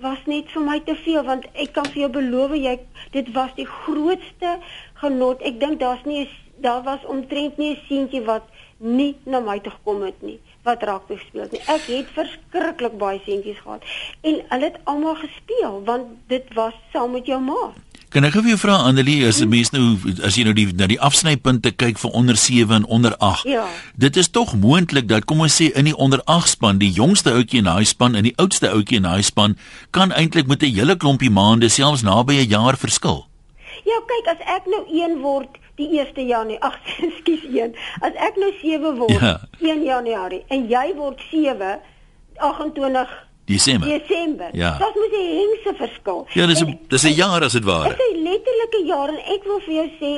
was 0.00 0.20
net 0.26 0.48
vir 0.48 0.62
my 0.62 0.78
te 0.80 0.94
veel 0.96 1.24
want 1.24 1.46
ek 1.52 1.72
kan 1.72 1.86
vir 1.86 2.00
jou 2.02 2.10
beloof 2.10 2.54
jy 2.56 2.78
dit 3.10 3.32
was 3.32 3.50
die 3.56 3.66
grootste 3.66 4.58
genot. 4.94 5.42
Ek 5.42 5.60
dink 5.60 5.80
daar's 5.80 6.04
nie 6.04 6.20
'n 6.24 6.28
daar 6.60 6.82
was 6.82 7.04
omtrent 7.06 7.56
nie 7.56 7.74
'n 7.74 7.82
seentjie 7.88 8.24
wat 8.24 8.44
nie 8.78 9.16
na 9.24 9.40
my 9.40 9.58
toe 9.60 9.72
gekom 9.72 10.02
het 10.02 10.22
nie 10.22 10.38
wat 10.62 10.82
rugby 10.82 11.16
gespeel 11.16 11.42
het 11.42 11.52
nie. 11.52 11.60
Ek 11.66 11.84
het 11.88 12.08
verskriklik 12.16 12.98
baie 13.00 13.20
seentjies 13.24 13.60
gehad 13.64 13.84
en 14.20 14.42
hulle 14.48 14.64
het 14.64 14.80
almal 14.84 15.16
gespeel 15.20 15.82
want 15.84 16.04
dit 16.32 16.44
was 16.54 16.74
saam 16.92 17.16
met 17.16 17.26
jou 17.26 17.40
ma. 17.40 17.72
Kan 18.10 18.26
ek 18.26 18.34
vir 18.34 18.48
jou 18.50 18.58
vra 18.58 18.74
Annelie, 18.88 19.22
as 19.26 19.38
'n 19.40 19.48
mens 19.48 19.70
nou 19.70 19.96
as 20.26 20.34
jy 20.34 20.42
nou 20.42 20.52
die 20.52 20.66
na 20.74 20.86
die 20.86 21.00
afsnypunte 21.00 21.70
kyk 21.70 21.98
vir 21.98 22.10
onder 22.10 22.36
7 22.36 22.74
en 22.74 22.84
onder 22.84 23.16
8. 23.16 23.46
Ja. 23.46 23.66
Dit 23.94 24.16
is 24.16 24.28
tog 24.28 24.56
moontlik 24.56 25.08
dat 25.08 25.24
kom 25.24 25.40
ons 25.40 25.62
sê 25.62 25.70
in 25.72 25.84
die 25.84 25.96
onder 25.96 26.20
8 26.24 26.48
span, 26.48 26.78
die 26.78 26.90
jongste 26.90 27.30
ouetjie 27.30 27.58
in 27.58 27.64
daai 27.64 27.84
span 27.84 28.14
en 28.14 28.22
die 28.22 28.36
oudste 28.36 28.68
ouetjie 28.68 28.96
in 28.96 29.02
daai 29.02 29.22
span 29.22 29.56
kan 29.90 30.12
eintlik 30.12 30.46
met 30.46 30.62
'n 30.62 30.74
hele 30.74 30.96
klompie 30.96 31.30
maande 31.30 31.68
selfs 31.68 32.02
naby 32.02 32.34
'n 32.34 32.48
jaar 32.48 32.76
verskil. 32.76 33.26
Ja, 33.84 34.00
kyk, 34.06 34.26
as 34.26 34.46
ek 34.46 34.66
nou 34.66 34.84
1 34.90 35.20
word 35.20 35.48
die 35.80 35.88
1 36.00 36.26
Januarie, 36.28 36.60
ag, 36.60 36.76
ekskuus 37.08 37.44
1. 37.50 37.74
As 38.06 38.14
ek 38.28 38.36
nou 38.42 38.52
7 38.60 38.94
word 39.00 39.16
Ja. 39.20 39.34
1 39.60 39.82
Januarie 39.88 40.44
en 40.48 40.68
jy 40.70 40.86
word 41.00 41.20
7 41.30 41.80
28 42.36 43.08
Desember. 43.50 43.88
Desember. 43.88 44.48
Ja. 44.52 44.76
Dit 44.78 44.94
moet 44.94 45.12
'n 45.12 45.26
hengse 45.40 45.72
verskil. 45.76 46.26
Ja, 46.38 46.46
dis 46.46 46.60
'n 46.62 46.78
dis 46.88 47.02
'n 47.04 47.14
jaar 47.18 47.42
as 47.42 47.52
dit 47.52 47.62
Dit 47.64 47.70
ware. 47.72 47.88
is 47.88 47.98
'n 48.14 48.22
letterlike 48.22 48.82
jaar 48.86 49.08
en 49.08 49.18
ek 49.34 49.42
wil 49.44 49.60
vir 49.66 49.74
jou 49.74 49.88
sê, 50.00 50.12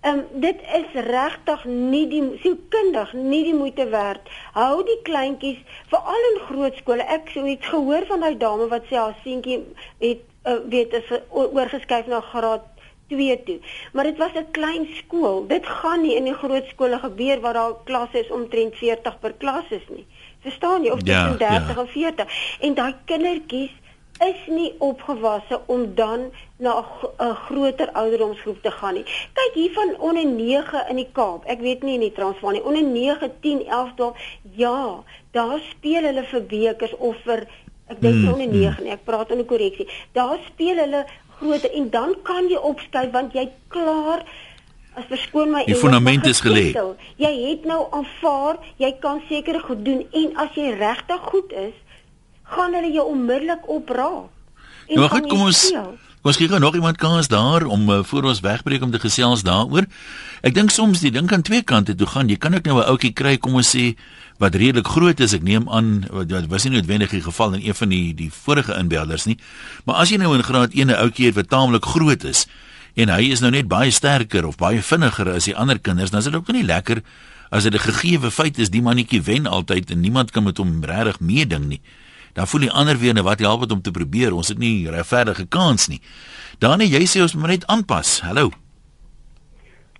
ehm 0.00 0.18
um, 0.18 0.40
dit 0.40 0.56
is 0.80 0.88
regtig 1.04 1.64
nie 1.64 2.06
die 2.08 2.22
sielkundig 2.42 3.12
nie 3.12 3.42
die 3.44 3.54
moeite 3.54 3.86
werd. 3.88 4.20
Hou 4.52 4.82
die 4.84 5.00
kleintjies 5.02 5.58
veral 5.92 6.22
in 6.34 6.40
groot 6.48 6.74
skole. 6.76 7.02
Ek 7.02 7.28
sou 7.34 7.46
iets 7.46 7.66
gehoor 7.66 8.06
van 8.08 8.20
daai 8.20 8.36
dame 8.38 8.66
wat 8.68 8.84
sê 8.88 8.96
haar 8.96 9.16
seentjie 9.24 9.60
het 9.98 10.20
uh, 10.46 10.56
weet 10.68 10.92
is 10.92 11.18
oorgeskuif 11.30 12.06
na 12.06 12.20
graad 12.20 12.62
2 13.10 13.36
toe. 13.44 13.58
Maar 13.92 14.04
dit 14.10 14.18
was 14.18 14.32
'n 14.34 14.46
klein 14.50 14.86
skool. 15.00 15.46
Dit 15.46 15.66
gaan 15.66 16.00
nie 16.02 16.14
in 16.16 16.24
die 16.24 16.34
groot 16.42 16.66
skole 16.72 16.98
gebeur 16.98 17.40
waar 17.40 17.52
daar 17.58 17.74
klasse 17.84 18.18
is 18.20 18.30
omtrent 18.30 18.74
40 18.76 19.18
per 19.20 19.32
klas 19.42 19.64
is 19.70 19.86
nie. 19.88 20.06
Verstaan 20.40 20.82
jy 20.84 20.90
of 20.90 21.00
Ja, 21.04 21.20
tussen 21.22 21.38
30 21.38 21.74
ja. 21.74 21.80
en 21.80 21.88
40. 21.88 22.26
En 22.60 22.74
daai 22.74 22.94
kindertjies 23.04 23.70
is 24.20 24.40
nie 24.46 24.74
opgewasse 24.78 25.60
om 25.66 25.94
dan 25.94 26.20
na 26.58 26.72
'n 26.78 26.84
gro- 26.84 27.14
'n 27.18 27.34
groter 27.34 27.88
ouderdomsgroep 27.92 28.62
te 28.62 28.70
gaan 28.70 28.94
nie. 28.94 29.04
Kyk 29.32 29.52
hier 29.54 29.72
van 29.72 29.94
onder 29.98 30.26
9 30.26 30.86
in 30.88 30.96
die 30.96 31.08
Kaap. 31.12 31.44
Ek 31.44 31.60
weet 31.60 31.82
nie 31.82 31.94
in 31.94 32.00
die 32.00 32.12
Transvaal 32.12 32.50
nie. 32.52 32.64
Onder 32.64 32.82
9, 32.82 33.30
10, 33.40 33.66
11, 33.66 33.90
12. 33.96 34.16
Ja, 34.56 35.02
daar 35.30 35.60
speel 35.70 36.02
hulle 36.02 36.24
vir 36.24 36.42
bekers 36.46 36.96
of 36.96 37.16
vir 37.24 37.46
ek 37.88 38.00
dink 38.00 38.14
Hmm, 38.14 38.24
mm, 38.24 38.32
onder 38.32 38.46
9 38.48 38.82
nie. 38.84 38.92
Ek 38.92 39.04
praat 39.04 39.30
onder 39.30 39.46
korreksie. 39.46 39.88
Daar 40.12 40.38
speel 40.46 40.76
hulle 40.76 41.04
groter 41.40 41.72
en 41.72 41.90
dan 41.90 42.14
kan 42.22 42.48
jy 42.48 42.60
opskuif 42.70 43.10
want 43.16 43.34
jy 43.36 43.48
klaar 43.72 44.24
as 44.98 45.06
verskoon 45.08 45.52
my 45.54 45.62
Die 45.68 45.78
fundament 45.78 46.26
is 46.26 46.42
gelê. 46.44 46.70
Jy 47.20 47.30
het 47.46 47.64
nou 47.68 47.84
aanvaar, 47.94 48.60
jy 48.82 48.90
kan 49.02 49.22
seker 49.28 49.60
goed 49.64 49.84
doen 49.86 50.04
en 50.10 50.36
as 50.44 50.54
jy 50.58 50.74
regtig 50.76 51.24
goed 51.32 51.54
is, 51.68 51.74
gaan 52.50 52.74
hulle 52.76 52.92
jou 52.92 53.06
onmiddellik 53.12 53.66
opraak. 53.70 54.30
Nou 54.90 55.08
goed, 55.08 55.28
kom 55.30 55.46
ons 55.46 55.66
speel. 55.68 55.92
ons 56.26 56.36
gee 56.36 56.58
nog 56.58 56.74
iemand 56.74 56.98
kans 57.00 57.30
daar 57.30 57.64
om 57.64 57.86
uh, 57.88 58.00
voor 58.04 58.26
ons 58.32 58.40
wegbreek 58.44 58.82
om 58.82 58.90
te 58.90 58.98
gesels 59.00 59.44
daaroor. 59.46 59.86
Ek 60.42 60.54
dink 60.54 60.74
soms 60.74 61.00
die 61.00 61.12
ding 61.14 61.30
kan 61.30 61.42
twee 61.46 61.62
kante 61.62 61.94
toe 61.94 62.08
gaan. 62.10 62.28
Jy 62.28 62.36
kan 62.36 62.54
ook 62.54 62.66
nou 62.66 62.80
'n 62.80 62.88
ouetjie 62.90 63.12
kry, 63.12 63.36
kom 63.38 63.54
ons 63.54 63.70
sê 63.76 63.94
wat 64.40 64.56
redelik 64.56 64.88
groot 64.88 65.20
is. 65.20 65.34
Ek 65.36 65.44
neem 65.44 65.68
aan 65.68 66.06
wat 66.08 66.48
was 66.48 66.64
nie 66.64 66.78
noodwendig 66.78 67.12
die 67.12 67.22
geval 67.24 67.58
in 67.58 67.66
een 67.66 67.76
van 67.76 67.92
die 67.92 68.14
die 68.16 68.30
vorige 68.32 68.74
inbelders 68.74 69.28
nie. 69.28 69.36
Maar 69.84 70.02
as 70.02 70.12
jy 70.12 70.20
nou 70.22 70.32
in 70.34 70.44
graad 70.46 70.72
1 70.72 70.88
'n 70.88 70.96
ouetjie 70.96 71.26
het 71.28 71.36
wat 71.36 71.48
taamlik 71.52 71.84
groot 71.84 72.24
is 72.24 72.46
en 72.96 73.08
hy 73.08 73.30
is 73.30 73.40
nou 73.40 73.50
net 73.50 73.68
baie 73.68 73.90
sterker 73.90 74.46
of 74.46 74.56
baie 74.56 74.82
vinniger 74.82 75.28
as 75.30 75.44
die 75.44 75.56
ander 75.56 75.78
kinders, 75.78 76.10
dan 76.10 76.18
is 76.18 76.24
dit 76.24 76.34
ook 76.34 76.48
nie 76.52 76.64
lekker 76.64 77.02
as 77.50 77.62
dit 77.62 77.74
'n 77.74 77.78
gegeewe 77.78 78.30
feit 78.30 78.58
is 78.58 78.70
die 78.70 78.82
mannetjie 78.82 79.22
wen 79.22 79.46
altyd 79.46 79.90
en 79.90 80.00
niemand 80.00 80.30
kan 80.30 80.42
met 80.42 80.56
hom 80.56 80.84
regtig 80.84 81.20
meeding 81.20 81.66
nie. 81.68 81.80
Dan 82.32 82.46
voel 82.46 82.60
die 82.60 82.72
ander 82.72 82.98
weer 82.98 83.14
nou 83.14 83.24
wat 83.24 83.38
help 83.38 83.60
dit 83.60 83.72
om 83.72 83.82
te 83.82 83.90
probeer. 83.90 84.32
Ons 84.32 84.48
het 84.48 84.58
nie 84.58 84.90
regverdige 84.90 85.46
kans 85.46 85.88
nie. 85.88 86.00
Dan 86.58 86.80
jy 86.80 87.04
sê 87.06 87.22
ons 87.22 87.34
moet 87.34 87.48
net 87.48 87.66
aanpas. 87.66 88.20
Hallo. 88.20 88.50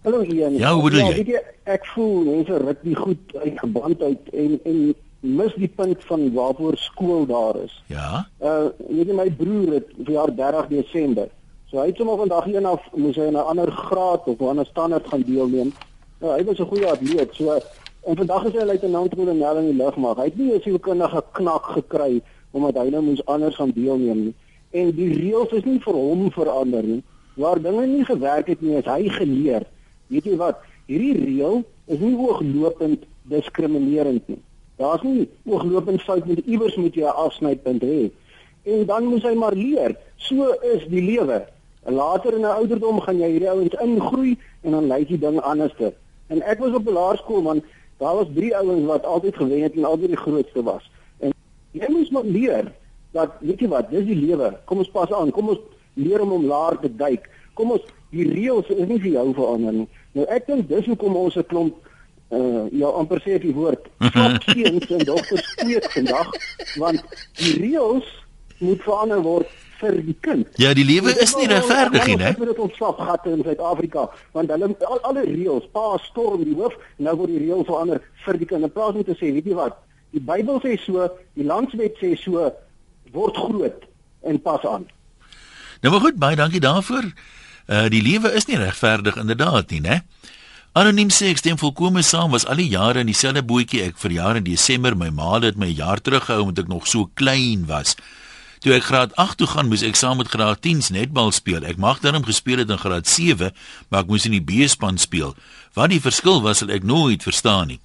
Hallo 0.03 0.23
Ian. 0.23 0.55
Ja, 0.57 0.73
hoe 0.73 0.83
bedoel 0.83 1.11
jy? 1.11 1.15
weet 1.15 1.27
jy? 1.27 1.41
Ek 1.69 1.83
voel 1.93 2.23
mense 2.25 2.57
ruk 2.57 2.85
nie 2.89 2.95
goed 2.97 3.35
uit 3.37 3.59
geband 3.61 4.03
uit 4.03 4.29
en 4.33 4.53
en 4.65 4.79
mis 5.21 5.57
die 5.61 5.69
punt 5.69 6.05
van 6.09 6.23
waarvoor 6.33 6.77
skool 6.81 7.27
daar 7.29 7.59
is. 7.61 7.75
Ja. 7.93 8.23
Uh 8.41 8.71
weet 8.89 9.11
jy 9.11 9.17
my 9.19 9.27
broer 9.37 9.75
het 9.77 9.91
verjaar 9.99 10.31
30 10.39 10.71
Desember. 10.71 11.27
So 11.69 11.83
hy 11.83 11.91
het 11.91 12.01
sommer 12.01 12.17
vandag 12.17 12.47
een 12.49 12.69
af 12.71 12.87
moes 12.97 13.19
hy 13.21 13.27
in 13.29 13.37
'n 13.37 13.45
ander 13.53 13.69
graad 13.71 14.25
of 14.25 14.41
'n 14.41 14.49
ander 14.55 14.67
standaard 14.67 15.09
gaan 15.09 15.25
deelneem. 15.27 15.73
Nou 16.25 16.33
hy 16.33 16.45
was 16.49 16.59
'n 16.59 16.71
goeie 16.73 16.89
atleet. 16.89 17.35
So 17.35 17.59
en 18.09 18.17
vandag 18.17 18.45
is 18.45 18.57
hy 18.57 18.65
luitenant-kolonel 18.65 19.57
in 19.57 19.69
die 19.69 19.85
lugmag. 19.85 20.17
Hy 20.17 20.25
het 20.25 20.39
nie 20.39 20.55
'n 20.55 20.61
sielkundige 20.61 21.25
knak 21.33 21.65
gekry 21.77 22.23
omdat 22.53 22.75
hy 22.75 22.89
nou 22.89 23.03
moes 23.03 23.25
anders 23.27 23.57
gaan 23.57 23.73
deelneem 23.75 24.25
nie. 24.25 24.35
En 24.71 24.95
die 24.97 25.13
reëls 25.13 25.53
is 25.53 25.65
nie 25.65 25.81
vir 25.81 25.95
hom 25.95 26.31
verander 26.33 26.83
nie. 26.83 27.03
Waar 27.35 27.61
dinge 27.63 27.87
nie 27.87 28.05
gewerk 28.05 28.47
het 28.47 28.61
nie, 28.61 28.77
is 28.77 28.85
hy 28.85 29.09
geleer. 29.09 29.67
Weet 30.11 30.27
jy 30.27 30.37
wat? 30.37 30.61
hierdie 30.91 31.15
reël 31.19 31.63
is 31.91 32.01
nie 32.03 32.15
ooglopend 32.19 33.07
diskriminerend 33.31 34.27
nie. 34.31 34.41
Daar's 34.81 35.05
nie 35.07 35.29
ooglopend 35.47 36.03
fout 36.03 36.27
met 36.27 36.43
iewers 36.47 36.77
moet 36.81 36.97
jy 36.97 37.07
'n 37.07 37.23
afsnypunt 37.27 37.83
hê. 37.83 38.11
En 38.65 38.87
dan 38.87 39.05
moet 39.05 39.23
hy 39.23 39.35
maar 39.35 39.55
leer. 39.55 39.97
So 40.17 40.55
is 40.75 40.87
die 40.89 41.03
lewe. 41.03 41.47
Later 41.87 42.35
in 42.35 42.41
'n 42.41 42.57
ouderdom 42.59 43.01
gaan 43.01 43.19
jy 43.19 43.31
hierdie 43.31 43.51
ouens 43.51 43.75
ingroei 43.81 44.39
en 44.63 44.73
dan 44.73 44.87
lyk 44.87 45.09
die 45.09 45.19
ding 45.19 45.41
anderste. 45.41 45.93
En 46.27 46.43
ek 46.43 46.59
was 46.59 46.75
op 46.75 46.87
laerskool 46.87 47.43
man, 47.43 47.63
daar 47.99 48.15
was 48.15 48.27
drie 48.35 48.57
ouens 48.57 48.87
wat 48.87 49.05
altyd 49.05 49.37
gewen 49.37 49.63
het 49.63 49.75
en 49.75 49.85
altyd 49.85 50.09
die 50.09 50.25
grootste 50.27 50.63
was. 50.63 50.91
En 51.19 51.33
jy 51.73 51.87
moet 51.89 52.11
maar 52.11 52.25
leer 52.25 52.73
dat 53.13 53.31
weet 53.41 53.61
jy 53.61 53.69
wat, 53.69 53.91
dis 53.91 54.05
die 54.05 54.27
lewe. 54.27 54.59
Kom 54.65 54.79
ons 54.79 54.91
pas 54.91 55.13
aan. 55.13 55.31
Kom 55.31 55.49
ons 55.49 55.59
leer 55.95 56.21
om 56.21 56.33
om 56.33 56.45
laer 56.45 56.79
te 56.79 56.97
duik. 56.97 57.29
Kom 57.55 57.71
ons 57.71 57.83
die 58.11 58.27
reëls 58.27 58.69
is 58.69 58.89
nie 58.89 59.01
vir 59.01 59.11
jou 59.11 59.35
verander 59.35 59.73
nie. 59.73 59.89
Nou 60.13 60.27
ek 60.27 60.47
dink 60.47 60.69
dis 60.69 60.87
hoekom 60.91 61.17
ons 61.17 61.37
'n 61.37 61.47
klomp 61.47 61.77
uh 62.31 62.67
ja 62.73 62.89
amper 63.01 63.21
sê 63.25 63.39
die 63.43 63.55
woord 63.55 63.89
swak 64.13 64.43
seuns 64.43 64.87
en 64.97 65.05
dogters 65.05 65.55
kweek 65.63 65.91
vandag 65.93 66.31
want 66.79 67.03
die 67.43 67.55
reëls 67.59 68.07
moet 68.59 68.83
verander 68.83 69.23
word 69.25 69.49
vir 69.81 69.97
die 70.05 70.17
kind. 70.21 70.49
Ja, 70.61 70.75
die 70.77 70.85
lewe 70.85 71.15
is 71.25 71.33
nie 71.39 71.47
regverdig 71.49 72.07
nie, 72.07 72.17
hè? 72.21 72.35
Ons 72.37 72.51
het 72.53 72.59
ons 72.67 72.77
slapgatte 72.77 73.33
in 73.33 73.43
Suid-Afrika 73.47 74.07
want 74.37 74.53
hulle 74.53 74.69
al 74.89 75.01
alle 75.09 75.25
reëls, 75.25 75.69
pa 75.75 75.97
storm 76.05 76.45
die 76.45 76.57
hoof, 76.59 76.77
nou 76.99 77.17
word 77.23 77.33
die 77.33 77.43
reëls 77.47 77.69
verander 77.71 78.03
vir 78.27 78.41
die 78.43 78.49
kind. 78.51 78.67
In 78.69 78.75
plaas 78.75 78.99
om 78.99 79.07
te 79.07 79.17
sê, 79.17 79.33
weet 79.37 79.49
jy 79.49 79.57
wat? 79.59 79.81
Die 80.13 80.21
Bybel 80.21 80.61
sê 80.65 80.77
so, 80.85 81.09
die 81.39 81.47
landswet 81.47 81.97
sê 82.03 82.13
so, 82.21 82.51
word 83.15 83.41
groot 83.41 83.87
en 84.29 84.41
pas 84.45 84.65
aan. 84.69 84.87
Nou 85.81 85.95
maar 85.95 86.05
goed, 86.05 86.21
baie 86.21 86.37
dankie 86.37 86.61
daarvoor. 86.61 87.09
Uh 87.71 87.87
die 87.87 88.03
lewe 88.03 88.33
is 88.35 88.49
nie 88.51 88.59
regverdig 88.59 89.17
inderdaad 89.21 89.71
nie, 89.71 89.81
né? 89.85 90.01
Anoniem 90.75 91.11
sê 91.15 91.29
ek 91.31 91.39
stem 91.39 91.59
volkome 91.59 92.03
saam 92.07 92.35
was 92.35 92.45
al 92.47 92.59
die 92.63 92.71
jare 92.71 93.03
in 93.03 93.09
dieselfde 93.11 93.45
bootjie 93.47 93.85
ek 93.89 93.99
vir 94.03 94.17
jare 94.17 94.39
in 94.43 94.47
Desember 94.47 94.97
my 94.99 95.11
ma 95.15 95.39
het 95.43 95.59
my 95.59 95.69
jaar 95.71 96.03
teruggehou 96.03 96.49
omdat 96.49 96.65
ek 96.65 96.73
nog 96.73 96.87
so 96.91 97.11
klein 97.15 97.69
was. 97.71 97.97
Toe 98.61 98.75
ek 98.77 98.91
graad 98.91 99.15
8 99.17 99.39
toe 99.41 99.47
gaan, 99.49 99.71
moes 99.71 99.83
ek 99.87 99.97
saam 99.97 100.19
met 100.21 100.29
graad 100.29 100.61
10s 100.67 100.91
netbal 100.93 101.31
speel. 101.33 101.65
Ek 101.65 101.79
mag 101.81 102.03
daarom 102.05 102.27
gespeel 102.27 102.61
het 102.61 102.71
in 102.71 102.79
graad 102.79 103.09
7, 103.09 103.55
maar 103.89 104.05
ek 104.05 104.11
moes 104.13 104.27
in 104.29 104.35
die 104.37 104.45
B-span 104.45 104.99
speel. 105.01 105.33
Wat 105.79 105.95
die 105.95 106.03
verskil 106.03 106.43
was, 106.45 106.61
sal 106.61 106.75
ek 106.75 106.85
nooit 106.85 107.25
verstaan 107.25 107.73
nie. 107.73 107.81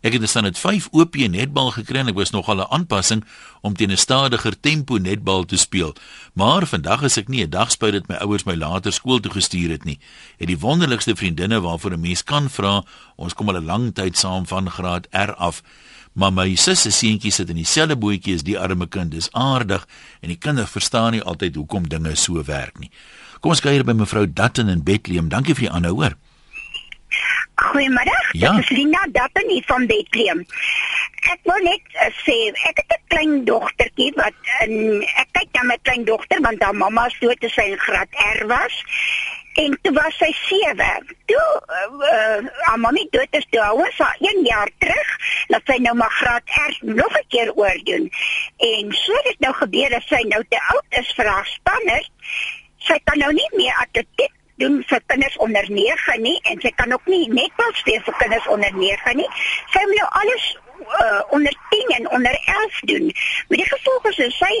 Ek 0.00 0.12
het 0.12 0.32
dan 0.32 0.42
net 0.42 0.58
5 0.58 0.88
OP 0.92 1.16
netbal 1.16 1.70
gekry 1.70 1.98
en 1.98 2.08
ek 2.08 2.14
was 2.14 2.30
nogal 2.30 2.60
'n 2.62 2.70
aanpassing 2.70 3.24
om 3.62 3.74
teen 3.74 3.90
'n 3.90 3.96
stadiger 3.96 4.60
tempo 4.60 4.96
netbal 4.96 5.44
te 5.44 5.56
speel. 5.56 5.94
Maar 6.34 6.66
vandag 6.66 7.02
is 7.02 7.16
ek 7.16 7.28
nie 7.28 7.42
'n 7.42 7.50
dag 7.50 7.70
spyt 7.70 7.92
dat 7.92 8.08
my 8.08 8.14
ouers 8.14 8.44
my 8.44 8.54
later 8.54 8.92
skool 8.92 9.20
toe 9.20 9.32
gestuur 9.32 9.70
het 9.70 9.84
nie. 9.84 9.98
Het 10.38 10.48
die 10.48 10.58
wonderlikste 10.58 11.16
vriendinne 11.16 11.60
waarvoor 11.60 11.92
'n 11.92 12.00
mens 12.00 12.24
kan 12.24 12.50
vra. 12.50 12.84
Ons 13.16 13.34
kom 13.34 13.48
al 13.48 13.56
'n 13.56 13.64
lang 13.64 13.94
tyd 13.94 14.18
saam 14.18 14.46
van 14.46 14.70
graad 14.70 15.06
R 15.10 15.34
af. 15.34 15.62
Maar 16.12 16.32
my 16.32 16.54
sussie 16.54 16.90
seentjie 16.90 17.30
sit 17.30 17.48
in 17.48 17.56
dieselfde 17.56 17.96
bootjie 17.96 18.34
as 18.34 18.42
die 18.42 18.58
arme 18.58 18.86
kind. 18.86 19.10
Dis 19.10 19.32
aardig 19.32 19.86
en 20.20 20.28
die 20.28 20.38
kinders 20.38 20.70
verstaan 20.70 21.12
nie 21.12 21.22
altyd 21.22 21.54
hoekom 21.54 21.88
dinge 21.88 22.14
so 22.14 22.44
werk 22.44 22.78
nie. 22.78 22.90
Kom 23.40 23.50
ons 23.50 23.60
kuier 23.60 23.84
by 23.84 23.92
mevrou 23.92 24.26
Dutton 24.26 24.68
in 24.68 24.82
Bethlehem. 24.82 25.28
Dankie 25.28 25.54
vir 25.54 25.68
die 25.68 25.70
aanhou 25.70 25.94
hoor. 25.94 26.16
Goeiemôre. 27.58 28.18
Ja. 28.32 28.52
Dit 28.52 28.58
is 28.62 28.68
Lina 28.68 29.06
Dappen 29.12 29.48
hier 29.48 29.62
van 29.66 29.86
Bethlehem. 29.86 30.46
Ek 31.32 31.40
wil 31.42 31.64
net 31.66 31.96
uh, 31.98 32.06
sê 32.22 32.36
ek 32.68 32.78
het 32.82 32.94
'n 32.94 33.02
klein 33.10 33.34
dogtertjie 33.44 34.12
wat 34.14 34.36
in 34.64 35.02
ek 35.02 35.28
kyk 35.32 35.50
na 35.56 35.64
my 35.70 35.78
klein 35.82 36.04
dogter 36.04 36.40
want 36.46 36.62
haar 36.62 36.74
mamma 36.74 37.08
se 37.08 37.18
dood 37.24 37.40
toe 37.40 37.50
sy 37.50 37.66
in 37.72 37.82
graad 37.82 38.14
R 38.38 38.46
was. 38.46 38.76
En 39.58 39.74
toe 39.82 39.92
was 39.92 40.14
sy 40.22 40.30
7. 40.46 40.86
Toe 41.26 41.48
uh, 41.66 41.90
uh, 42.12 42.46
haar 42.68 42.78
mamma 42.78 43.02
dood 43.10 43.40
is 43.40 43.46
toe 43.50 43.66
was 43.82 43.98
sy 43.98 44.30
1 44.30 44.46
jaar 44.46 44.70
terug 44.78 45.10
dat 45.50 45.66
sy 45.66 45.80
nou 45.82 45.96
maar 45.98 46.14
graad 46.20 46.56
R 46.70 46.78
nog 46.80 47.12
'n 47.18 47.28
keer 47.28 47.52
oordoen. 47.54 48.10
En 48.70 48.92
so 49.02 49.12
het 49.18 49.30
dit 49.34 49.40
nou 49.40 49.54
gebeur 49.54 49.90
dat 49.90 50.06
sy 50.06 50.22
nou 50.30 50.44
te 50.48 50.60
oud 50.70 50.88
is 51.02 51.12
vir 51.16 51.26
haar 51.26 51.46
spanners. 51.46 52.10
Sy 52.78 53.00
kan 53.04 53.18
nou 53.18 53.32
nie 53.32 53.50
meer 53.56 53.74
atletiek 53.82 54.37
doen 54.62 54.82
vir 54.90 55.02
kinders 55.06 55.36
onder 55.44 55.66
9 55.70 56.20
nie 56.22 56.38
en 56.50 56.60
sy 56.60 56.72
kan 56.80 56.92
ook 56.92 57.06
nie 57.06 57.24
netbal 57.32 57.72
speel 57.80 58.00
vir 58.06 58.16
kinders 58.22 58.46
onder 58.54 58.72
9 58.74 59.16
nie. 59.20 59.28
Sy 59.74 59.82
moet 59.86 60.00
nou 60.00 60.10
alles 60.22 60.46
uh, 61.00 61.22
onder 61.36 61.54
10 61.70 61.96
en 61.98 62.10
onder 62.10 62.38
11 62.44 62.80
doen. 62.92 63.10
Met 63.48 63.58
die 63.62 63.68
gevolg 63.68 64.08
is 64.12 64.38
sy 64.38 64.54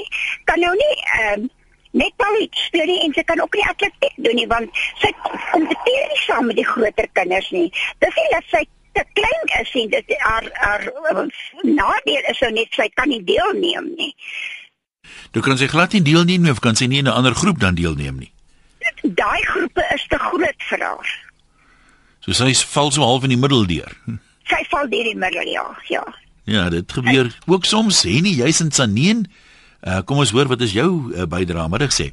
kan 0.44 0.60
nou 0.60 0.74
nie 0.74 0.94
ehm 1.20 1.46
uh, 1.46 1.54
netbal 1.98 2.34
speel 2.50 2.84
nie 2.84 2.98
en 3.04 3.14
sy 3.16 3.22
kan 3.24 3.40
ook 3.40 3.54
nie 3.56 3.64
atletiek 3.64 4.16
doen 4.24 4.36
nie 4.36 4.46
want 4.50 4.80
sy 5.00 5.08
kompeteer 5.50 6.10
nie 6.10 6.20
saam 6.20 6.50
met 6.50 6.58
die 6.60 6.66
groter 6.68 7.08
kinders 7.16 7.48
nie. 7.54 7.68
Dis 8.04 8.18
nie 8.20 8.28
dat 8.34 8.50
sy 8.52 8.62
te 8.98 9.04
klein 9.16 9.52
is 9.62 9.74
en 9.82 9.92
dit 9.96 10.14
haar 10.24 10.48
haar 10.60 10.86
uh, 11.10 11.26
nadeel 11.62 12.30
is 12.32 12.40
so 12.40 12.50
net 12.54 12.76
sy 12.76 12.88
kan 12.94 13.08
nie 13.08 13.22
deelneem 13.24 13.92
nie. 13.96 14.12
Toe 15.32 15.42
kan 15.44 15.58
sy 15.60 15.68
glad 15.70 15.96
nie 15.96 16.04
deelneem 16.04 16.44
nie 16.44 16.52
of 16.52 16.60
kan 16.64 16.76
sy 16.76 16.90
nie 16.90 17.00
in 17.04 17.08
'n 17.08 17.18
ander 17.20 17.34
groep 17.34 17.60
dan 17.64 17.74
deelneem 17.74 18.18
nie. 18.18 18.32
Daai 19.02 19.42
groepe 19.46 19.84
is 19.94 20.06
te 20.08 20.18
groot 20.18 20.64
vir 20.70 20.84
haar. 20.84 21.12
So 22.20 22.34
sy 22.36 22.52
val 22.74 22.90
so 22.92 23.04
half 23.06 23.24
in 23.24 23.34
die 23.34 23.40
middel 23.40 23.66
deur. 23.68 23.92
Sy 24.48 24.62
val 24.72 24.88
deur 24.90 25.06
die 25.10 25.16
middel 25.16 25.48
ja, 25.52 25.66
ja. 25.88 26.04
Ja, 26.48 26.68
dit 26.72 26.92
gebeur 26.92 27.28
ook 27.46 27.64
soms, 27.68 28.02
hè 28.08 28.20
nie, 28.24 28.38
jy's 28.40 28.60
in 28.64 28.72
Saneen. 28.72 29.26
Uh 29.84 30.00
kom 30.02 30.18
ons 30.18 30.32
hoor 30.34 30.48
wat 30.50 30.64
is 30.64 30.72
jou 30.74 31.12
uh, 31.12 31.26
bydrae 31.28 31.68
middag 31.70 31.92
sê. 31.94 32.10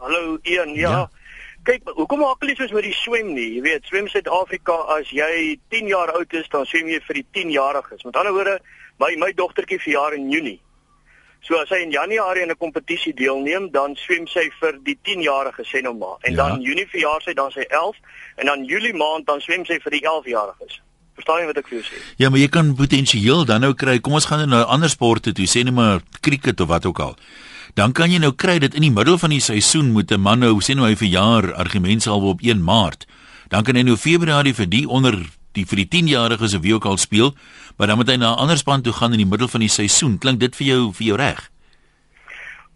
Hallo 0.00 0.38
Ian, 0.44 0.74
ja. 0.74 0.90
Ja. 0.90 0.90
ja. 0.90 1.06
Kyk, 1.68 1.90
hoekom 1.98 2.22
maak 2.22 2.40
hulle 2.40 2.54
soos 2.56 2.70
met 2.72 2.86
die 2.86 2.94
swem 2.96 3.34
nie? 3.34 3.48
Jy 3.58 3.62
weet, 3.66 3.88
swem 3.90 4.06
Suid-Afrika 4.08 4.76
as 4.94 5.10
jy 5.12 5.58
10 5.74 5.90
jaar 5.90 6.12
oud 6.16 6.32
is, 6.38 6.46
dan 6.48 6.64
swem 6.64 6.88
jy 6.88 7.00
vir 7.04 7.18
die 7.18 7.26
10-jariges. 7.36 8.06
Met 8.06 8.16
ander 8.16 8.32
woorde, 8.32 8.54
my 9.02 9.10
my 9.20 9.28
dogtertjie 9.36 9.80
verjaar 9.82 10.16
in 10.16 10.30
Junie. 10.32 10.56
So 11.40 11.56
as 11.62 11.68
sy 11.68 11.76
in 11.82 11.90
Januarie 11.90 12.42
in 12.42 12.50
'n 12.50 12.56
kompetisie 12.56 13.14
deelneem, 13.14 13.70
dan 13.72 13.94
swem 13.96 14.26
sy 14.26 14.50
vir 14.60 14.72
die 14.84 14.98
10-jariges 15.02 15.68
sê 15.72 15.82
nou 15.82 15.94
maar. 15.94 16.16
En 16.22 16.32
Ja. 16.32 16.48
dan 16.48 16.60
Junie 16.60 16.86
verjaar 16.86 17.22
sy 17.22 17.32
dan 17.34 17.50
sy 17.50 17.64
11 17.70 17.96
en 18.36 18.46
dan 18.46 18.64
Julie 18.64 18.94
maand 18.94 19.26
dan 19.26 19.40
swem 19.40 19.64
sy 19.64 19.78
vir 19.80 19.90
die 19.90 20.02
11-jariges. 20.04 20.80
Verstaan 21.14 21.40
jy 21.40 21.46
wat 21.46 21.56
ek 21.56 21.68
vir 21.68 21.78
jou 21.78 21.86
sê? 21.86 22.02
Ja, 22.16 22.28
maar 22.30 22.38
jy 22.38 22.48
kan 22.48 22.74
potensieel 22.74 23.44
dan 23.44 23.60
nou 23.60 23.74
kry. 23.74 23.98
Kom 23.98 24.12
ons 24.12 24.24
gaan 24.26 24.38
nou 24.38 24.46
na 24.48 24.62
ander 24.64 24.88
sporte 24.88 25.32
toe, 25.32 25.46
sê 25.46 25.64
net 25.64 25.74
maar 25.74 26.00
cricket 26.20 26.60
of 26.60 26.68
wat 26.68 26.86
ook 26.86 26.98
al. 27.00 27.16
Dan 27.74 27.92
kan 27.92 28.10
jy 28.10 28.18
nou 28.18 28.32
kry 28.32 28.58
dat 28.58 28.74
in 28.74 28.82
die 28.82 28.90
middel 28.90 29.18
van 29.18 29.30
die 29.30 29.40
seisoen 29.40 29.92
moet 29.92 30.10
'n 30.12 30.20
man 30.20 30.38
nou 30.40 30.60
sê 30.60 30.74
nou 30.74 30.86
hy 30.86 30.94
verjaar 30.96 31.54
argumentshalwe 31.54 32.26
op 32.26 32.40
1 32.42 32.62
Maart. 32.62 33.06
Dan 33.48 33.64
kan 33.64 33.74
hy 33.76 33.82
nou 33.82 33.96
Februarie 33.96 34.54
vir 34.54 34.66
die 34.68 34.86
onder 34.88 35.14
die 35.58 35.66
vir 35.68 35.82
die 35.82 35.88
10-jariges 35.94 36.56
of 36.56 36.64
wie 36.64 36.74
ook 36.76 36.88
al 36.88 36.98
speel, 37.00 37.34
maar 37.76 37.90
dan 37.90 37.98
moet 38.00 38.10
hy 38.14 38.16
na 38.16 38.32
'n 38.34 38.42
ander 38.46 38.58
span 38.58 38.82
toe 38.82 38.92
gaan 38.92 39.12
in 39.12 39.22
die 39.24 39.30
middel 39.32 39.48
van 39.48 39.60
die 39.60 39.72
seisoen. 39.72 40.18
Klink 40.18 40.40
dit 40.40 40.56
vir 40.56 40.66
jou 40.66 40.92
vir 40.92 41.06
jou 41.06 41.16
reg? 41.16 41.50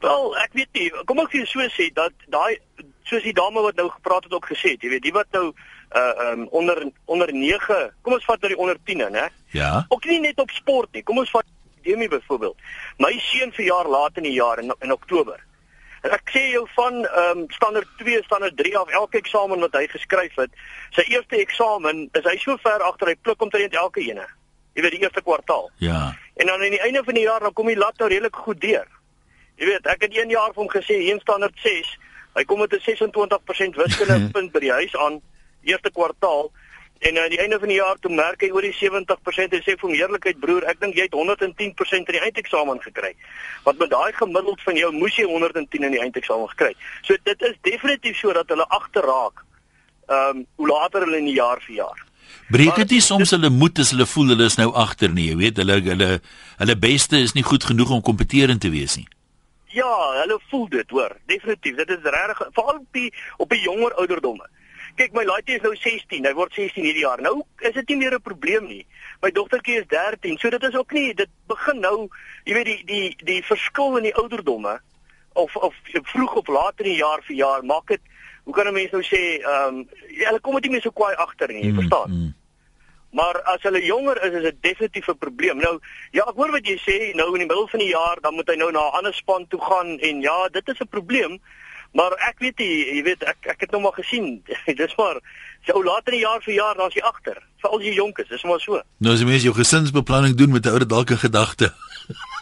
Wel, 0.00 0.36
ek 0.36 0.52
weet 0.52 0.72
nie. 0.72 0.90
Kom 1.06 1.18
ek 1.18 1.30
vir 1.30 1.40
jou 1.40 1.46
so 1.46 1.68
sê 1.70 1.92
dat 1.94 2.12
daai 2.28 2.58
soos 3.04 3.22
die 3.22 3.36
dame 3.36 3.62
wat 3.62 3.76
nou 3.76 3.88
gepraat 3.90 4.24
het 4.24 4.32
ook 4.32 4.46
gesê 4.46 4.74
het, 4.74 4.82
jy 4.82 4.88
weet, 4.88 5.02
die 5.02 5.12
wat 5.12 5.26
nou 5.32 5.52
uh 5.94 6.32
um 6.32 6.46
onder 6.50 6.90
onder 7.04 7.32
9, 7.32 7.92
kom 8.02 8.12
ons 8.12 8.24
vat 8.24 8.40
nou 8.40 8.48
die 8.48 8.58
onder 8.58 8.78
10 8.84 9.00
hè. 9.12 9.28
Ja. 9.52 9.84
Ook 9.88 10.04
nie 10.04 10.20
net 10.20 10.38
op 10.40 10.50
sport 10.50 10.92
nie. 10.92 11.02
Kom 11.02 11.18
ons 11.18 11.30
vat 11.30 11.44
Demi 11.82 12.08
byvoorbeeld. 12.08 12.56
My 12.98 13.18
seun 13.18 13.52
verjaar 13.52 13.88
laat 13.88 14.16
in 14.16 14.22
die 14.22 14.36
jaar 14.36 14.58
in, 14.62 14.72
in 14.80 14.92
Oktober. 14.92 15.40
Ek 16.02 16.32
sê 16.34 16.48
jou 16.50 16.64
van 16.74 17.04
ehm 17.04 17.38
um, 17.38 17.50
standaard 17.54 17.88
2, 17.98 18.22
standaard 18.26 18.56
3 18.56 18.76
af 18.78 18.88
elke 18.90 19.20
eksamen 19.22 19.60
wat 19.62 19.76
hy 19.78 19.86
geskryf 19.86 20.34
het, 20.40 20.50
sy 20.96 21.04
eerste 21.14 21.38
eksamen 21.38 22.08
is 22.18 22.24
hy 22.26 22.36
so 22.42 22.56
ver 22.64 22.82
agter 22.82 23.12
hy 23.12 23.14
pluk 23.22 23.42
omtrent 23.42 23.74
elke 23.74 24.02
ene. 24.02 24.26
Jy 24.74 24.82
weet 24.82 24.96
die 24.96 25.02
eerste 25.04 25.22
kwartaal. 25.22 25.70
Ja. 25.84 26.10
En 26.34 26.46
dan 26.50 26.62
aan 26.62 26.74
die 26.74 26.80
einde 26.82 27.04
van 27.04 27.14
die 27.14 27.26
jaar 27.28 27.40
dan 27.40 27.52
kom 27.52 27.70
hy 27.70 27.76
laat 27.78 27.98
nou 28.02 28.08
redelik 28.10 28.36
goed 28.36 28.60
deur. 28.60 28.88
Jy 29.60 29.68
weet, 29.68 29.86
ek 29.86 30.08
het 30.08 30.16
een 30.16 30.32
jaar 30.32 30.50
vir 30.50 30.62
hom 30.64 30.72
gesê 30.72 30.96
hier 31.04 31.20
standaard 31.22 31.58
6, 31.62 31.94
hy 32.34 32.44
kom 32.50 32.58
met 32.58 32.74
'n 32.74 32.82
26% 32.82 33.78
wiskunde 33.78 34.18
punt 34.34 34.52
by 34.52 34.60
die 34.64 34.72
huis 34.72 34.96
aan 34.96 35.20
eerste 35.62 35.90
kwartaal 35.90 36.50
en 37.08 37.18
aan 37.18 37.32
die 37.32 37.40
einde 37.42 37.58
van 37.58 37.68
die 37.68 37.78
jaar 37.78 37.98
toe 38.00 38.10
merk 38.14 38.44
hy 38.44 38.50
oor 38.54 38.62
die 38.62 38.74
70% 38.76 39.56
en 39.56 39.64
sê 39.64 39.74
vir 39.74 39.86
hom 39.88 39.94
eerlikheid 39.96 40.38
broer, 40.42 40.66
ek 40.70 40.78
dink 40.82 40.98
jy 40.98 41.08
het 41.08 41.16
110% 41.18 42.12
in 42.12 42.16
die 42.16 42.22
eindeksamen 42.28 42.78
gekry. 42.84 43.10
Want 43.66 43.82
met 43.82 43.90
daai 43.90 44.12
gemiddeld 44.18 44.62
van 44.62 44.78
jou 44.78 44.92
moes 44.94 45.18
jy 45.18 45.26
110 45.26 45.88
in 45.88 45.96
die 45.96 46.02
eindeksamen 46.04 46.50
gekry. 46.54 46.72
So 47.02 47.18
dit 47.26 47.48
is 47.48 47.58
definitief 47.66 48.20
so 48.22 48.34
dat 48.38 48.54
hulle 48.54 48.68
agterraak. 48.78 49.42
Ehm 50.06 50.42
um, 50.42 50.46
hoe 50.56 50.68
later 50.68 51.06
hulle 51.06 51.18
in 51.18 51.30
die 51.30 51.38
jaar 51.40 51.62
verjaar. 51.64 52.06
Breek 52.52 52.76
dit 52.82 52.96
nie 52.96 53.02
soms 53.02 53.34
hulle 53.34 53.50
moed 53.50 53.78
as 53.82 53.90
hulle 53.94 54.06
voel 54.06 54.34
hulle 54.34 54.46
is 54.50 54.58
nou 54.60 54.70
agter 54.84 55.10
nie, 55.10 55.30
jy 55.30 55.36
weet, 55.40 55.58
hulle 55.62 55.80
hulle 55.88 56.08
hulle 56.62 56.78
beste 56.86 57.18
is 57.18 57.34
nie 57.34 57.44
goed 57.46 57.64
genoeg 57.64 57.90
om 57.96 58.02
kompeterend 58.04 58.62
te 58.62 58.70
wees 58.70 58.96
nie. 59.00 59.08
Ja, 59.72 59.92
hulle 60.20 60.36
voel 60.50 60.66
dit, 60.68 60.90
hoor. 60.90 61.14
Definitief. 61.26 61.78
Dit 61.80 61.94
is 61.94 62.02
regtig 62.04 62.42
veral 62.52 62.82
op 62.82 62.98
die 62.98 63.08
op 63.40 63.54
die 63.54 63.62
jonger 63.64 63.94
ouderdomme. 64.02 64.48
Kyk, 64.96 65.12
my 65.12 65.24
laaitjie 65.24 65.56
is 65.56 65.62
nou 65.62 65.74
16. 65.74 66.24
Hy 66.26 66.32
word 66.34 66.52
16 66.52 66.84
hierdie 66.84 67.02
jaar. 67.06 67.20
Nou 67.20 67.42
is 67.60 67.72
dit 67.74 67.88
nie 67.88 67.96
meer 67.96 68.14
'n 68.14 68.20
probleem 68.22 68.66
nie. 68.66 68.86
My 69.22 69.30
dogtertjie 69.30 69.78
is 69.80 69.86
13. 69.88 70.38
So 70.38 70.50
dit 70.50 70.62
is 70.62 70.74
ook 70.74 70.92
nie 70.92 71.14
dit 71.14 71.28
begin 71.48 71.80
nou, 71.80 72.08
jy 72.44 72.54
weet 72.54 72.64
die 72.66 72.84
die 72.84 73.16
die 73.24 73.42
verskil 73.42 73.96
in 73.96 74.02
die 74.02 74.14
ouderdomme 74.14 74.80
of 75.34 75.56
of 75.56 75.74
vroeg 76.12 76.34
of 76.34 76.46
laat 76.48 76.74
in 76.80 76.84
die 76.84 76.96
jaar 77.00 77.22
vir 77.22 77.36
jaar 77.36 77.64
maak 77.64 77.86
dit 77.88 78.00
hoe 78.44 78.54
kan 78.54 78.66
'n 78.66 78.74
mens 78.74 78.90
nou 78.92 79.02
sê 79.02 79.40
ehm 79.40 79.68
um, 79.74 79.88
hulle 80.08 80.40
kom 80.40 80.54
dit 80.54 80.64
nie 80.64 80.70
meer 80.72 80.82
so 80.82 80.90
kwaai 80.90 81.14
agter 81.16 81.48
nie, 81.48 81.62
jy 81.64 81.70
Mm, 81.72 81.78
verstaan? 81.78 82.10
mm. 82.10 82.34
Maar 83.12 83.42
as 83.42 83.62
hulle 83.62 83.84
jonger 83.84 84.16
is, 84.24 84.32
is 84.32 84.42
dit 84.42 84.62
definitief 84.62 85.08
'n 85.08 85.18
probleem. 85.18 85.56
Nou, 85.58 85.78
ja, 86.12 86.22
ek 86.28 86.34
hoor 86.34 86.50
wat 86.50 86.66
jy 86.66 86.76
sê, 86.78 87.14
nou 87.14 87.26
in 87.32 87.38
die 87.38 87.46
middel 87.46 87.68
van 87.68 87.80
die 87.80 87.88
jaar 87.92 88.16
dan 88.20 88.34
moet 88.34 88.48
hy 88.48 88.56
nou 88.56 88.70
na 88.72 88.88
'n 88.88 88.92
ander 88.98 89.14
span 89.14 89.46
toe 89.48 89.60
gaan 89.60 89.98
en 89.98 90.20
ja, 90.20 90.48
dit 90.48 90.68
is 90.68 90.80
'n 90.80 90.88
probleem. 90.88 91.38
Maar 91.92 92.14
ek 92.28 92.38
weet 92.40 92.58
nie, 92.62 92.74
jy 92.96 93.02
weet 93.04 93.24
ek 93.28 93.48
ek 93.52 93.64
het 93.66 93.72
nou 93.74 93.82
maar 93.84 93.96
gesien. 93.98 94.40
dis 94.82 94.94
maar 94.96 95.20
so 95.66 95.82
laat 95.84 96.08
in 96.08 96.16
die 96.16 96.24
jaar 96.24 96.40
vir 96.42 96.54
jaar 96.56 96.78
dan's 96.78 96.96
jy 96.96 97.04
agter. 97.04 97.38
Veral 97.62 97.78
as 97.78 97.86
jy 97.86 97.94
jonk 97.98 98.18
is, 98.22 98.30
dis 98.32 98.44
maar 98.48 98.62
so. 98.62 98.80
Nou 99.04 99.12
as 99.14 99.22
jy 99.22 99.28
mens 99.28 99.44
jou 99.46 99.54
gesinsbeplanning 99.56 100.36
doen 100.38 100.54
met 100.56 100.66
'n 100.66 100.72
ou 100.72 100.86
dalk 100.86 101.12
'n 101.12 101.24
gedagte. 101.26 101.72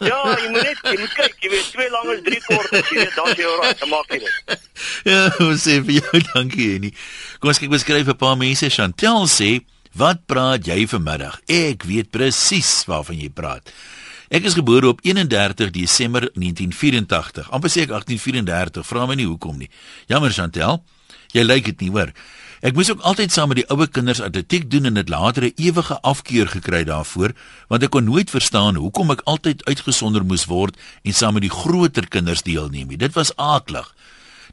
Ja, 0.01 0.17
jy 0.41 0.49
moet 0.49 0.63
net 0.65 0.79
jy 0.81 0.97
moet 0.97 1.13
kyk, 1.13 1.35
jy 1.37 1.49
weet 1.53 1.67
twee 1.69 1.89
lank 1.93 2.09
is 2.09 2.21
drie 2.25 2.39
kort, 2.47 2.71
as 2.73 2.89
jy 2.89 2.97
weet 2.97 3.13
dan 3.15 3.27
jy 3.37 3.49
reg, 3.61 3.77
dan 3.77 3.89
maak 3.89 4.09
jy 4.09 4.19
dit. 4.23 4.63
Ja, 5.11 5.19
ons 5.45 5.61
sê 5.61 5.77
vir 5.85 6.01
jou 6.01 6.21
dankie 6.33 6.71
Henny. 6.73 6.91
Kom 7.39 7.53
ons 7.53 7.61
kyk 7.61 7.69
beskryf 7.69 8.09
'n 8.09 8.17
paar 8.17 8.37
mense. 8.37 8.69
Chantel 8.69 9.29
sê, 9.29 9.61
"Wat 9.93 10.25
praat 10.25 10.65
jy 10.65 10.87
vanmiddag? 10.87 11.41
Ek 11.45 11.83
weet 11.85 12.09
presies 12.09 12.85
waarvan 12.89 13.21
jy 13.21 13.29
praat." 13.29 13.69
Ek 14.31 14.45
is 14.47 14.53
gebore 14.55 14.87
op 14.87 15.01
31 15.03 15.73
Desember 15.75 16.23
1984. 16.39 17.49
Amper 17.51 17.71
sê 17.71 17.81
ek 17.83 17.89
1834. 17.91 18.85
Vra 18.87 19.03
my 19.03 19.17
nie 19.19 19.27
hoekom 19.27 19.57
nie. 19.59 19.67
Jammer 20.07 20.31
Chantel, 20.31 20.77
jy 21.35 21.43
lyk 21.43 21.67
dit 21.67 21.83
nie 21.83 21.89
hoor. 21.91 22.13
Ek 22.63 22.77
moes 22.77 22.87
ook 22.93 23.03
altyd 23.03 23.33
saam 23.35 23.51
met 23.51 23.59
die 23.59 23.67
ouer 23.73 23.91
kinders 23.91 24.21
atletiek 24.23 24.69
doen 24.71 24.87
en 24.87 24.95
dit 24.95 25.11
later 25.11 25.49
'n 25.49 25.51
ewige 25.59 25.99
afkeur 25.99 26.47
gekry 26.47 26.83
daarvoor, 26.87 27.35
want 27.67 27.83
ek 27.83 27.91
kon 27.91 28.07
nooit 28.07 28.29
verstaan 28.29 28.79
hoekom 28.79 29.11
ek 29.11 29.25
altyd 29.25 29.65
uitgesonder 29.67 30.23
moes 30.23 30.45
word 30.45 30.77
en 31.03 31.13
saam 31.13 31.33
met 31.33 31.43
die 31.43 31.51
groter 31.51 32.07
kinders 32.07 32.41
deelneem 32.41 32.87
nie. 32.87 32.97
Dit 32.97 33.13
was 33.13 33.35
aaklig. 33.35 33.93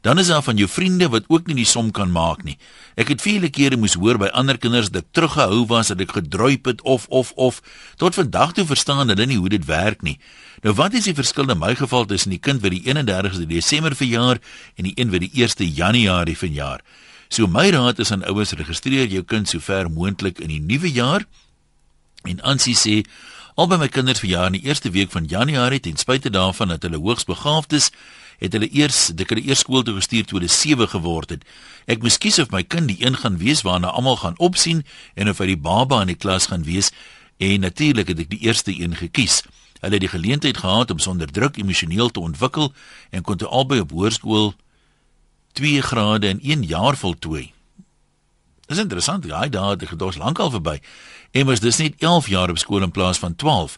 Dan 0.01 0.19
is 0.19 0.27
daar 0.27 0.43
van 0.43 0.57
jou 0.57 0.69
vriende 0.69 1.09
wat 1.09 1.23
ook 1.27 1.47
nie 1.47 1.55
die 1.55 1.65
som 1.67 1.91
kan 1.91 2.11
maak 2.11 2.43
nie. 2.43 2.57
Ek 2.95 3.11
het 3.11 3.21
vele 3.21 3.49
kere 3.49 3.77
moes 3.77 3.97
hoor 3.99 4.17
by 4.21 4.29
ander 4.31 4.57
kinders 4.57 4.91
dat 4.93 5.03
ek 5.03 5.13
teruggehou 5.17 5.65
was 5.67 5.91
dat 5.91 5.99
ek 5.99 6.15
gedruip 6.15 6.69
het 6.71 6.81
of 6.81 7.07
of 7.09 7.31
of 7.35 7.61
tot 7.97 8.15
vandag 8.15 8.53
toe 8.55 8.65
verstaan 8.65 9.11
hulle 9.11 9.25
nie 9.25 9.37
hoe 9.37 9.49
dit 9.49 9.65
werk 9.65 10.01
nie. 10.01 10.17
Nou 10.63 10.73
wat 10.75 10.93
is 10.93 11.09
die 11.09 11.15
verskil 11.15 11.49
in 11.51 11.59
my 11.59 11.75
geval 11.75 12.05
tussen 12.05 12.31
die 12.31 12.39
kind 12.39 12.63
wat 12.63 12.71
die 12.71 12.83
31ste 12.87 13.47
Desember 13.47 13.95
verjaar 13.95 14.39
en 14.75 14.87
die 14.87 14.95
een 14.95 15.11
wat 15.11 15.25
die 15.25 15.31
1ste 15.35 15.67
Januarie 15.67 16.37
verjaar? 16.37 16.83
So 17.29 17.47
my 17.47 17.69
raad 17.69 17.99
is 17.99 18.11
aan 18.11 18.25
ouers 18.25 18.55
registreer 18.57 19.07
jou 19.07 19.23
kind 19.23 19.49
so 19.49 19.59
ver 19.59 19.89
moontlik 19.91 20.39
in 20.39 20.49
die 20.49 20.61
nuwe 20.61 20.91
jaar. 20.91 21.27
En 22.25 22.41
Ansie 22.41 22.75
sê 22.75 23.03
albei 23.59 23.77
my 23.77 23.87
kinders 23.91 24.23
verjaar 24.23 24.47
in 24.49 24.57
die 24.57 24.65
eerste 24.67 24.89
week 24.95 25.11
van 25.11 25.27
Januarie 25.27 25.79
ten 25.79 25.99
spyte 25.99 26.31
daarvan 26.31 26.73
dat 26.73 26.87
hulle 26.87 26.97
hoogs 26.97 27.27
begaafd 27.27 27.75
is 27.75 27.91
het 28.39 28.55
hulle 28.55 28.69
eers 28.71 29.07
het 29.11 29.29
hulle 29.29 29.45
eers 29.45 29.63
skool 29.65 29.83
toe 29.83 29.95
gestuur 29.99 30.25
toe 30.25 30.39
hulle 30.39 30.51
7 30.51 30.89
geword 30.95 31.35
het. 31.35 31.43
Ek 31.85 32.03
moes 32.03 32.17
kies 32.17 32.39
of 32.39 32.51
my 32.55 32.63
kind 32.63 32.91
die 32.91 32.99
een 33.05 33.19
gaan 33.19 33.37
wees 33.37 33.63
waarna 33.67 33.91
almal 33.91 34.17
gaan 34.23 34.39
opsien 34.39 34.85
en 35.15 35.29
of 35.29 35.39
hy 35.43 35.51
die 35.53 35.59
baba 35.59 36.01
in 36.01 36.13
die 36.13 36.19
klas 36.19 36.49
gaan 36.51 36.63
wees 36.67 36.91
en 37.37 37.63
natuurlik 37.67 38.11
het 38.11 38.25
ek 38.25 38.31
die 38.31 38.43
eerste 38.47 38.73
een 38.75 38.95
gekies. 38.99 39.43
Hulle 39.79 39.95
het 39.95 40.03
die 40.03 40.11
geleentheid 40.11 40.57
gehad 40.57 40.91
om 40.91 40.99
sonder 40.99 41.31
druk 41.31 41.57
emosioneel 41.57 42.09
te 42.09 42.19
ontwikkel 42.19 42.73
en 43.11 43.23
kon 43.23 43.39
toe 43.39 43.47
albei 43.47 43.79
op 43.79 43.91
hoërskool 43.95 44.53
2 45.59 45.81
grade 45.81 46.27
in 46.27 46.43
1 46.43 46.63
jaar 46.63 46.97
voltooi. 46.97 47.51
Dis 48.69 48.77
interessant, 48.77 49.25
ja, 49.25 49.47
daai 49.47 49.71
het 49.73 49.87
gedors 49.89 50.17
lankal 50.17 50.51
verby. 50.53 50.77
En 51.31 51.45
was 51.45 51.59
dis 51.59 51.77
net 51.77 51.95
11 51.97 52.27
jaar 52.29 52.49
op 52.49 52.57
skool 52.57 52.83
in 52.85 52.91
plaas 52.91 53.17
van 53.17 53.35
12. 53.35 53.77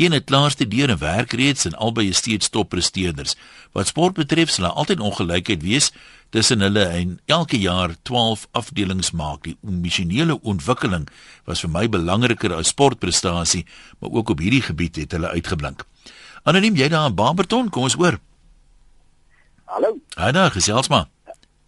Een 0.00 0.12
het 0.12 0.24
klaar 0.24 0.50
studeer 0.50 0.88
en 0.88 0.98
werk 0.98 1.32
reeds 1.32 1.64
en 1.64 1.74
albei 1.74 2.08
is 2.08 2.16
steeds 2.16 2.48
toppresteerders. 2.48 3.34
Wat 3.76 3.86
sport 3.86 4.14
betref, 4.16 4.48
sal 4.48 4.64
daar 4.64 4.78
altyd 4.80 5.00
ongelykheid 5.00 5.62
wees 5.62 5.90
tussen 6.32 6.60
hulle 6.64 6.84
en 6.84 7.18
elke 7.26 7.58
jaar 7.60 7.92
12 8.02 8.46
afdelings 8.50 9.10
maak. 9.10 9.42
Die 9.44 9.58
emosionele 9.60 10.38
ontwikkeling 10.40 11.04
was 11.44 11.60
vir 11.60 11.72
my 11.74 11.84
belangriker 11.88 12.54
as 12.56 12.72
sportprestasie, 12.72 13.66
maar 13.98 14.16
ook 14.16 14.32
op 14.32 14.40
hierdie 14.40 14.62
gebied 14.64 14.96
het 14.96 15.12
hulle 15.12 15.34
uitgeblink. 15.36 15.84
Anoniem, 16.48 16.80
jy 16.80 16.88
daar 16.88 17.10
in 17.12 17.14
Barberton, 17.14 17.68
kom 17.68 17.84
ons 17.90 17.98
hoor. 18.00 18.16
Hallo. 19.68 19.98
Haai 20.16 20.32
daar, 20.32 20.50
gesels 20.50 20.88
maar. 20.88 21.10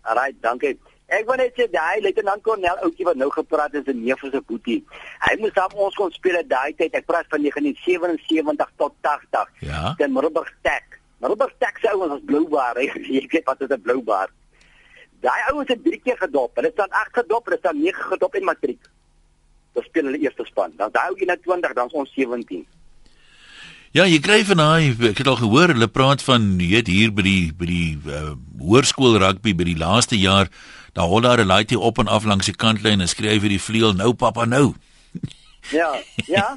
Alraai, 0.08 0.32
dankie. 0.40 0.78
Ek 1.12 1.26
wil 1.28 1.36
net 1.36 1.58
sê 1.58 1.66
daai 1.68 2.00
luitenant 2.00 2.40
Cornel 2.46 2.78
ouetjie 2.86 3.04
wat 3.04 3.18
nou 3.20 3.28
gepraat 3.34 3.74
is 3.76 3.88
'n 3.92 4.00
neef 4.04 4.20
van 4.20 4.30
sy 4.32 4.40
boetie. 4.48 4.80
Hy 5.26 5.34
moes 5.40 5.52
saam 5.52 5.72
ons 5.76 5.94
kon 5.94 6.10
speel 6.10 6.38
daai 6.48 6.72
tyd. 6.72 6.94
Ek 6.94 7.04
praat 7.06 7.26
van 7.28 7.42
1977 7.42 8.70
tot 8.76 8.94
80. 9.02 9.48
Ja. 9.60 9.94
Teen 9.98 10.12
Middelburg 10.12 10.52
Tech. 10.62 10.86
Middelburg 11.20 11.52
Tech 11.58 11.76
se 11.80 11.88
ouens 11.92 12.12
was 12.14 12.24
bloubaar. 12.24 12.76
hè. 12.80 12.88
Jy 12.96 13.26
weet 13.28 13.44
wat 13.44 13.60
is 13.60 13.68
'n 13.68 13.82
bloubaar? 13.82 14.30
Daai 15.20 15.42
ouens 15.50 15.68
het 15.68 15.84
drie 15.84 16.00
keer 16.00 16.16
gedop. 16.16 16.56
Hulle 16.56 16.70
staan 16.72 16.90
8 16.90 17.12
gedop, 17.12 17.44
hulle 17.44 17.58
staan 17.58 17.80
9 17.80 18.04
gedop 18.12 18.34
in 18.34 18.44
matriek. 18.44 18.82
Dis 19.72 19.84
speel 19.84 20.04
hulle 20.04 20.18
eerste 20.18 20.44
span. 20.44 20.72
Dan 20.76 20.90
daai 20.92 21.10
ou 21.10 21.16
21, 21.16 21.72
dan 21.72 21.86
is 21.86 21.92
ons 21.92 22.12
17. 22.14 22.66
Ja, 23.92 24.06
jy 24.08 24.22
kry 24.24 24.38
van 24.48 24.56
daai 24.56 24.94
ek 25.10 25.18
het 25.20 25.28
al 25.28 25.36
gehoor 25.36 25.68
hulle 25.68 25.86
praat 25.92 26.22
van 26.24 26.46
weet 26.56 26.86
hier 26.88 27.10
by 27.12 27.24
die 27.26 27.50
by 27.52 27.66
die 27.68 27.88
uh, 28.08 28.30
hoërskool 28.56 29.18
rugby 29.20 29.52
by 29.52 29.66
die 29.68 29.76
laaste 29.76 30.16
jaar 30.16 30.48
daar 30.96 31.10
hol 31.10 31.20
daar 31.20 31.42
'n 31.44 31.50
laaitjie 31.50 31.76
op 31.76 32.00
en 32.00 32.08
af 32.08 32.24
langs 32.24 32.48
die 32.48 32.56
kantlyn 32.56 33.04
en 33.04 33.08
skryf 33.08 33.44
vir 33.44 33.52
die 33.52 33.60
vleuel 33.60 33.92
nou 33.92 34.14
pappa 34.14 34.44
nou. 34.44 34.72
Ja, 35.70 35.94
ja. 36.26 36.56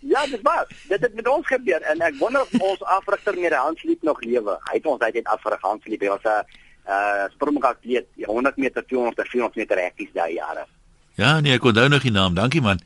Ja, 0.00 0.26
dit 0.26 0.42
was. 0.42 0.66
Dit 0.88 1.00
het 1.00 1.14
met 1.14 1.28
ons 1.28 1.46
gebeur 1.46 1.80
en 1.80 2.00
ek 2.00 2.18
wonder 2.18 2.42
of 2.42 2.60
ons 2.60 2.82
afrigter 2.82 3.38
met 3.40 3.52
Hansliep 3.52 4.02
nog 4.02 4.20
lewe. 4.20 4.58
Hy 4.68 4.76
het 4.76 4.86
ons 4.86 5.00
uit 5.00 5.14
dit 5.14 5.26
afgerig 5.26 5.62
Hansliep. 5.62 6.00
Hy 6.00 6.08
was 6.08 6.26
'n 6.26 6.44
uh 6.90 7.24
springatleet, 7.32 8.06
100 8.26 8.56
meter, 8.56 8.84
200 8.86 9.18
en 9.18 9.30
400 9.30 9.56
meter 9.56 9.78
hekkies 9.78 10.12
daai 10.12 10.34
jare. 10.34 10.66
Ja, 11.14 11.40
nee, 11.40 11.54
ek 11.54 11.64
onthou 11.64 11.88
nog 11.88 12.02
die 12.02 12.10
naam. 12.10 12.34
Dankie 12.34 12.60
man. 12.60 12.80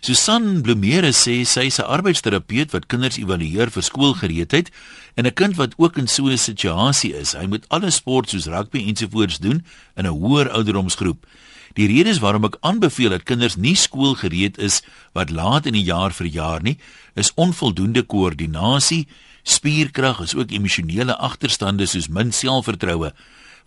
Susan 0.00 0.62
Blomere 0.62 1.10
sê 1.10 1.42
sy 1.42 1.66
is 1.66 1.80
'n 1.80 1.90
arbeidsterapeut 1.90 2.70
wat 2.70 2.86
kinders 2.86 3.18
evalueer 3.18 3.70
vir 3.70 3.82
skoolgereedheid 3.82 4.70
en 5.16 5.26
'n 5.26 5.34
kind 5.34 5.56
wat 5.56 5.74
ook 5.76 5.98
in 5.98 6.06
so 6.06 6.28
'n 6.28 6.38
situasie 6.38 7.14
is. 7.14 7.32
Hy 7.32 7.46
moet 7.46 7.66
alle 7.68 7.90
sport 7.90 8.30
soos 8.30 8.46
rugby 8.46 8.86
ensovoorts 8.86 9.38
doen 9.38 9.64
in 9.96 10.06
'n 10.06 10.14
hoër 10.14 10.50
ouderdomsgroep. 10.50 11.26
Die 11.74 11.86
rede 11.86 12.10
is 12.10 12.18
waarom 12.18 12.44
ek 12.44 12.56
aanbeveel 12.60 13.10
dat 13.10 13.22
kinders 13.22 13.56
nie 13.56 13.74
skoolgereed 13.74 14.58
is 14.58 14.82
wat 15.12 15.30
laat 15.30 15.66
in 15.66 15.72
die 15.72 15.86
jaar 15.86 16.12
verjaar 16.12 16.62
nie, 16.62 16.78
is 17.14 17.34
onvoldoende 17.34 18.02
koördinasie, 18.02 19.06
spierkrag, 19.42 20.20
is 20.20 20.34
ook 20.34 20.50
emosionele 20.50 21.16
agterstande 21.16 21.86
soos 21.86 22.08
min 22.08 22.32
selfvertroue. 22.32 23.12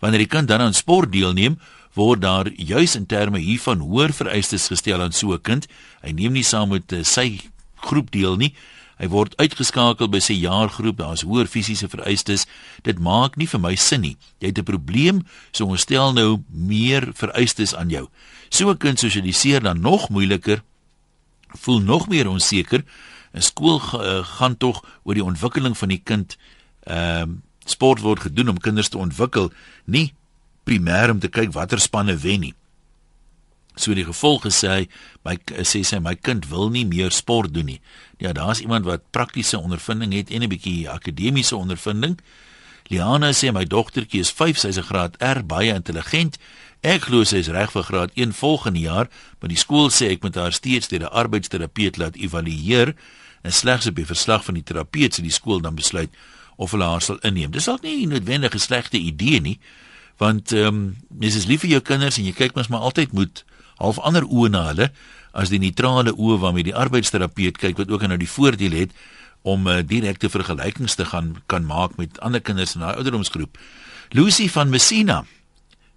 Wanneer 0.00 0.18
die 0.18 0.26
kind 0.26 0.48
dan 0.48 0.60
aan 0.60 0.74
sport 0.74 1.12
deelneem, 1.12 1.58
word 1.94 2.20
daar 2.20 2.48
juis 2.56 2.96
in 2.96 3.06
terme 3.06 3.38
hiervan 3.38 3.82
hoër 3.84 4.12
vereistes 4.16 4.70
gestel 4.72 5.00
aan 5.00 5.12
so 5.12 5.32
'n 5.32 5.40
kind. 5.40 5.66
Hy 6.02 6.12
neem 6.12 6.32
nie 6.32 6.44
saam 6.44 6.68
met 6.68 6.92
uh, 6.92 7.02
sy 7.04 7.40
groep 7.76 8.10
deel 8.10 8.36
nie. 8.36 8.54
Hy 8.98 9.08
word 9.08 9.36
uitgeskakel 9.36 10.08
by 10.08 10.20
sy 10.20 10.34
jaargroep. 10.38 10.96
Daar's 10.96 11.24
hoër 11.26 11.46
fisiese 11.46 11.88
vereistes. 11.88 12.46
Dit 12.82 12.98
maak 12.98 13.36
nie 13.36 13.46
vir 13.46 13.60
my 13.60 13.74
sin 13.74 14.00
nie. 14.00 14.16
Jy 14.40 14.46
het 14.46 14.58
'n 14.58 14.64
probleem, 14.64 15.26
so 15.52 15.66
ons 15.66 15.80
stel 15.80 16.12
nou 16.12 16.42
meer 16.48 17.12
vereistes 17.14 17.74
aan 17.74 17.90
jou. 17.90 18.08
So 18.48 18.70
'n 18.70 18.78
kind 18.78 18.98
sosialiseer 18.98 19.60
dan 19.60 19.80
nog 19.80 20.08
moeiliker, 20.08 20.62
voel 21.58 21.80
nog 21.80 22.08
meer 22.08 22.28
onseker. 22.28 22.84
'n 23.34 23.42
Skool 23.42 23.80
uh, 23.94 24.24
gaan 24.24 24.56
tog 24.56 24.84
oor 25.04 25.14
die 25.14 25.24
ontwikkeling 25.24 25.76
van 25.76 25.88
die 25.88 26.02
kind. 26.04 26.36
Ehm 26.84 27.30
uh, 27.30 27.36
sport 27.64 28.00
word 28.00 28.20
gedoen 28.20 28.48
om 28.48 28.58
kinders 28.58 28.88
te 28.88 28.98
ontwikkel, 28.98 29.52
nie 29.84 30.14
primêr 30.64 31.10
om 31.10 31.20
te 31.20 31.28
kyk 31.28 31.52
watter 31.52 31.80
spanne 31.80 32.16
wen 32.16 32.40
nie. 32.40 32.54
So 33.76 33.94
die 33.96 34.04
gevolg 34.04 34.44
is 34.50 34.60
hy 34.68 34.86
my 35.24 35.38
sê 35.64 35.80
sy 35.84 35.98
my 35.98 36.14
kind 36.14 36.48
wil 36.50 36.68
nie 36.70 36.84
meer 36.84 37.10
sport 37.10 37.54
doen 37.54 37.70
nie. 37.72 37.80
Ja, 38.20 38.32
daar's 38.36 38.60
iemand 38.60 38.84
wat 38.84 39.08
praktiese 39.16 39.58
ondervinding 39.58 40.12
het 40.12 40.30
en 40.30 40.42
'n 40.42 40.48
bietjie 40.48 40.88
akademiese 40.90 41.56
ondervinding. 41.56 42.20
Liana 42.90 43.32
sê 43.32 43.52
my 43.52 43.64
dogtertjie 43.64 44.20
is 44.20 44.30
5, 44.30 44.58
sy's 44.58 44.78
'n 44.78 44.82
graad 44.82 45.16
R, 45.22 45.42
baie 45.42 45.72
intelligent. 45.74 46.38
Ek 46.82 47.02
glo 47.02 47.24
sy 47.24 47.36
is 47.36 47.48
reg 47.48 47.70
vir 47.70 47.82
graad 47.82 48.10
1 48.14 48.32
volgende 48.32 48.80
jaar, 48.80 49.08
maar 49.40 49.48
die 49.48 49.56
skool 49.56 49.88
sê 49.88 50.10
ek 50.10 50.22
moet 50.22 50.34
haar 50.34 50.52
steeds 50.52 50.88
deur 50.88 51.02
'n 51.02 51.14
arbeidsterapeut 51.14 51.96
laat 51.96 52.16
evalueer 52.16 52.94
en 53.42 53.52
slegs 53.52 53.86
op 53.86 53.94
die 53.94 54.06
verslag 54.06 54.44
van 54.44 54.54
die 54.54 54.62
terapeut 54.62 55.14
sal 55.14 55.24
die 55.24 55.32
skool 55.32 55.60
dan 55.60 55.74
besluit 55.74 56.10
of 56.56 56.70
hulle 56.70 56.84
haar 56.84 57.00
sal 57.00 57.18
inneem. 57.22 57.50
Dis 57.50 57.64
dalk 57.64 57.82
nie 57.82 58.06
'n 58.54 58.58
slegte 58.58 58.98
idee 58.98 59.40
nie, 59.40 59.58
want 60.18 60.52
ehm 60.52 60.66
um, 60.66 60.82
mens 61.08 61.36
is 61.36 61.46
lief 61.46 61.64
vir 61.64 61.76
jou 61.76 61.80
kinders 61.80 62.18
en 62.18 62.24
jy 62.24 62.34
kyk 62.36 62.54
mens 62.54 62.68
maar 62.68 62.80
altyd 62.80 63.12
moet 63.12 63.44
half 63.78 63.98
ander 63.98 64.24
oë 64.28 64.50
na 64.52 64.66
hulle 64.70 64.90
as 65.32 65.48
die 65.48 65.58
neutrale 65.58 66.12
oë 66.12 66.38
waarmee 66.38 66.68
die 66.68 66.76
arbeidsterapeut 66.76 67.58
kyk 67.58 67.78
wat 67.78 67.90
ook 67.90 68.06
nou 68.06 68.18
die 68.20 68.28
voordeel 68.28 68.76
het 68.84 68.92
om 69.42 69.66
uh, 69.66 69.80
direkte 69.86 70.30
vergelykings 70.30 70.94
te 70.94 71.04
gaan 71.04 71.36
kan 71.46 71.66
maak 71.66 71.96
met 71.96 72.20
ander 72.20 72.40
kinders 72.40 72.74
in 72.74 72.84
daai 72.84 72.94
ouderdomsgroep. 72.94 73.58
Lucy 74.14 74.48
van 74.48 74.70
Messina. 74.70 75.22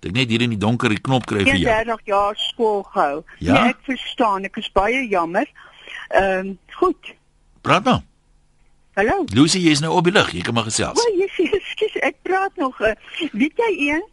Ek 0.05 0.13
net 0.13 0.29
hier 0.29 0.43
in 0.45 0.51
die 0.53 0.61
donker 0.61 0.91
die 0.93 1.01
knop 1.01 1.25
kry 1.25 1.41
vir 1.45 1.57
jou. 1.57 1.65
30 1.65 2.09
jaar 2.09 2.35
skool 2.37 2.83
gehou. 2.93 3.23
Ja? 3.39 3.53
Nee, 3.53 3.73
ek 3.73 3.79
verstaan, 3.87 4.45
ek 4.45 4.59
is 4.61 4.69
baie 4.73 5.05
jammer. 5.09 5.49
Ehm 6.13 6.51
um, 6.51 6.57
goed. 6.77 7.13
Praat 7.65 7.87
maar. 7.87 8.03
Hallo. 8.95 9.23
Lucy, 9.35 9.59
jy 9.59 9.71
is 9.75 9.81
nou 9.83 9.91
op 9.99 10.03
die 10.07 10.13
lug. 10.15 10.29
Jy 10.31 10.41
kan 10.47 10.53
maar 10.55 10.63
gesels. 10.69 10.99
O, 11.03 11.15
jy 11.19 11.27
sê 11.35 11.45
ekskuus, 11.57 11.95
ek 12.07 12.15
praat 12.23 12.55
nog. 12.61 12.77
Uh, 12.79 12.93
weet 13.35 13.59
jy 13.65 13.71
een? 13.91 14.05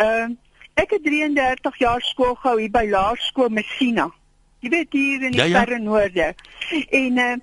Ehm 0.00 0.30
uh, 0.32 0.36
Ek 0.74 0.90
het 0.90 1.04
33 1.06 1.76
jaar 1.78 2.00
skool 2.02 2.32
gehou 2.34 2.56
hier 2.58 2.70
by 2.74 2.80
Laerskool 2.90 3.48
Messina. 3.54 4.08
Jy 4.64 4.70
weet 4.72 4.96
hier 4.96 5.22
in 5.28 5.30
die 5.36 5.38
Ja, 5.38 5.44
ja. 5.46 5.60
verre 5.62 5.78
noorde. 5.78 6.32
En 6.90 7.18
uh 7.18 7.36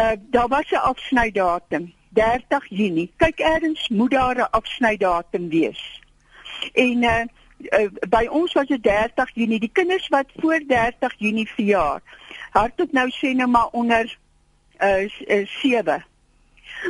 uh 0.00 0.14
daar 0.32 0.48
was 0.48 0.70
'n 0.72 0.80
afsnydatum, 0.80 1.92
30 2.08 2.64
Junie. 2.68 3.12
Kyk 3.16 3.38
eers 3.38 3.88
moet 3.88 4.10
daar 4.10 4.36
'n 4.36 4.48
afsnydatum 4.50 5.48
wees. 5.48 6.00
En 6.72 7.02
uh, 7.02 7.20
uh 7.80 7.88
by 8.08 8.24
ons 8.30 8.52
was 8.52 8.66
dit 8.66 8.82
30 8.82 9.30
Junie. 9.34 9.60
Die 9.60 9.72
kinders 9.72 10.08
wat 10.08 10.26
voor 10.36 10.60
30 10.66 11.14
Junie 11.18 11.48
verjaar, 11.48 12.00
hardop 12.50 12.92
nou 12.92 13.10
sê 13.10 13.36
nou 13.36 13.48
maar 13.48 13.68
onder 13.72 14.18
uh, 14.84 15.08
uh 15.28 15.46
7. 15.60 16.04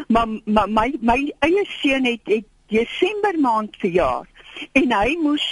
Maar, 0.08 0.28
maar 0.44 0.68
my 0.68 0.88
my 1.00 1.32
eie 1.38 1.64
seun 1.78 2.04
het, 2.04 2.20
het 2.24 2.44
Desember 2.66 3.38
maand 3.38 3.76
verjaar 3.78 4.26
en 4.72 4.92
hy 4.92 5.16
moes 5.22 5.44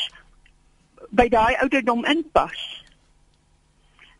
by 1.10 1.28
daai 1.28 1.54
ouderdom 1.60 2.04
inpas. 2.08 2.60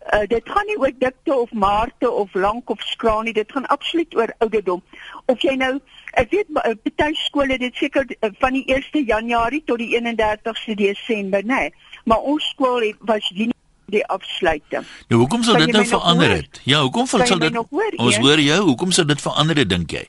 Uh, 0.03 0.25
dit 0.27 0.49
gaan 0.51 0.67
nie 0.67 0.77
oor 0.83 0.91
dikte 0.99 1.35
of 1.35 1.53
maarte 1.55 2.11
of 2.11 2.35
lank 2.35 2.71
of 2.71 2.81
skraal 2.83 3.23
nie, 3.23 3.33
dit 3.33 3.53
gaan 3.53 3.67
absoluut 3.71 4.17
oor 4.19 4.33
ouderdom. 4.43 4.83
Of 5.31 5.45
jy 5.47 5.55
nou, 5.55 5.77
ek 6.19 6.33
weet 6.35 6.51
uh, 6.59 6.75
party 6.83 7.15
skole 7.23 7.59
dit 7.63 7.79
seker 7.79 8.09
uh, 8.11 8.33
van 8.43 8.59
die 8.59 8.65
1ste 8.67 9.05
Januarie 9.07 9.63
tot 9.65 9.79
die 9.79 9.93
31ste 9.95 10.75
Desember, 10.79 11.47
nê. 11.47 11.61
Nee. 11.69 11.91
Maar 12.05 12.27
ons 12.35 12.49
skool 12.51 12.83
het 12.83 12.99
was 13.07 13.31
Junie 13.31 13.55
die 13.93 14.03
afsluiting. 14.13 14.87
Nou 15.13 15.21
hoekom 15.23 15.45
sal 15.47 15.59
Kan 15.61 15.67
dit 15.67 15.77
nou 15.77 15.85
verander 15.91 16.35
het? 16.39 16.61
Ja, 16.69 16.81
hoekom 16.87 17.07
sal 17.07 17.23
my 17.25 17.39
dit 17.39 17.55
hoor, 17.71 17.93
Ons 17.97 18.19
hoor 18.25 18.41
jou. 18.41 18.59
Hoekom 18.73 18.91
sal 18.95 19.07
dit 19.11 19.21
verander 19.21 19.63
dink 19.69 19.93
jy? 19.95 20.07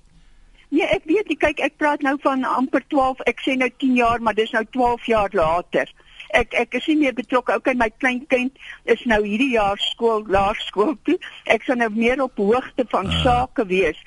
Nee, 0.74 0.88
ek 0.90 1.04
weet 1.06 1.28
nie, 1.30 1.38
kyk 1.38 1.60
ek 1.62 1.76
praat 1.78 2.02
nou 2.02 2.16
van 2.24 2.42
amper 2.50 2.82
12, 2.90 3.20
ek 3.30 3.44
sê 3.46 3.54
nou 3.60 3.70
10 3.78 3.94
jaar, 4.00 4.22
maar 4.26 4.34
dis 4.34 4.50
nou 4.56 4.64
12 4.74 5.06
jaar 5.12 5.30
later. 5.38 5.92
Ek 6.34 6.56
ek 6.58 6.74
is 6.80 6.88
nie 6.90 6.96
meer 7.04 7.14
betrokke. 7.14 7.54
Okay, 7.60 7.76
my 7.78 7.92
kleinkind 8.02 8.58
is 8.90 9.04
nou 9.06 9.20
hierdie 9.22 9.52
jaar 9.54 9.78
skool, 9.78 10.24
laerskool 10.34 10.96
toe. 11.06 11.20
Ek 11.46 11.62
sal 11.68 11.78
nou 11.78 11.92
meer 11.94 12.24
op 12.26 12.42
hoogte 12.42 12.88
van 12.90 13.06
Ah. 13.12 13.20
sake 13.24 13.68
wees. 13.70 14.00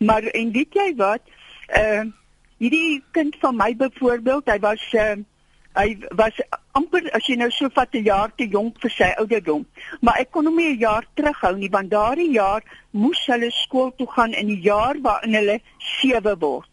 Maar 0.00 0.24
en 0.32 0.52
weet 0.52 0.72
jy 0.80 0.94
wat? 0.96 1.20
Uh 1.76 2.04
hierdie 2.62 3.02
kind 3.12 3.36
van 3.42 3.56
my 3.56 3.74
byvoorbeeld, 3.76 4.48
hy 4.48 4.58
was 4.64 4.80
uh 4.96 5.16
hy 5.76 5.98
was 6.16 6.32
amper 6.74 7.06
as 7.16 7.26
jy 7.28 7.36
nou 7.38 7.50
so 7.50 7.68
vat 7.74 7.94
'n 7.94 8.02
jaar 8.04 8.30
te 8.36 8.46
jonk 8.48 8.80
vir 8.80 8.90
sy 8.90 9.10
ouderdom. 9.18 9.64
Maar 10.00 10.16
ek 10.20 10.30
kon 10.30 10.46
hom 10.46 10.56
nie 10.56 10.72
'n 10.74 10.78
jaar 10.78 11.04
terughou 11.16 11.56
nie 11.56 11.68
want 11.70 11.90
daardie 11.90 12.30
jaar 12.32 12.62
moes 12.92 13.26
hulle 13.26 13.50
skool 13.50 13.92
toe 13.96 14.06
gaan 14.06 14.32
in 14.32 14.46
die 14.46 14.60
jaar 14.60 14.94
waarin 15.02 15.34
hulle 15.34 15.60
7 15.78 16.38
word. 16.38 16.68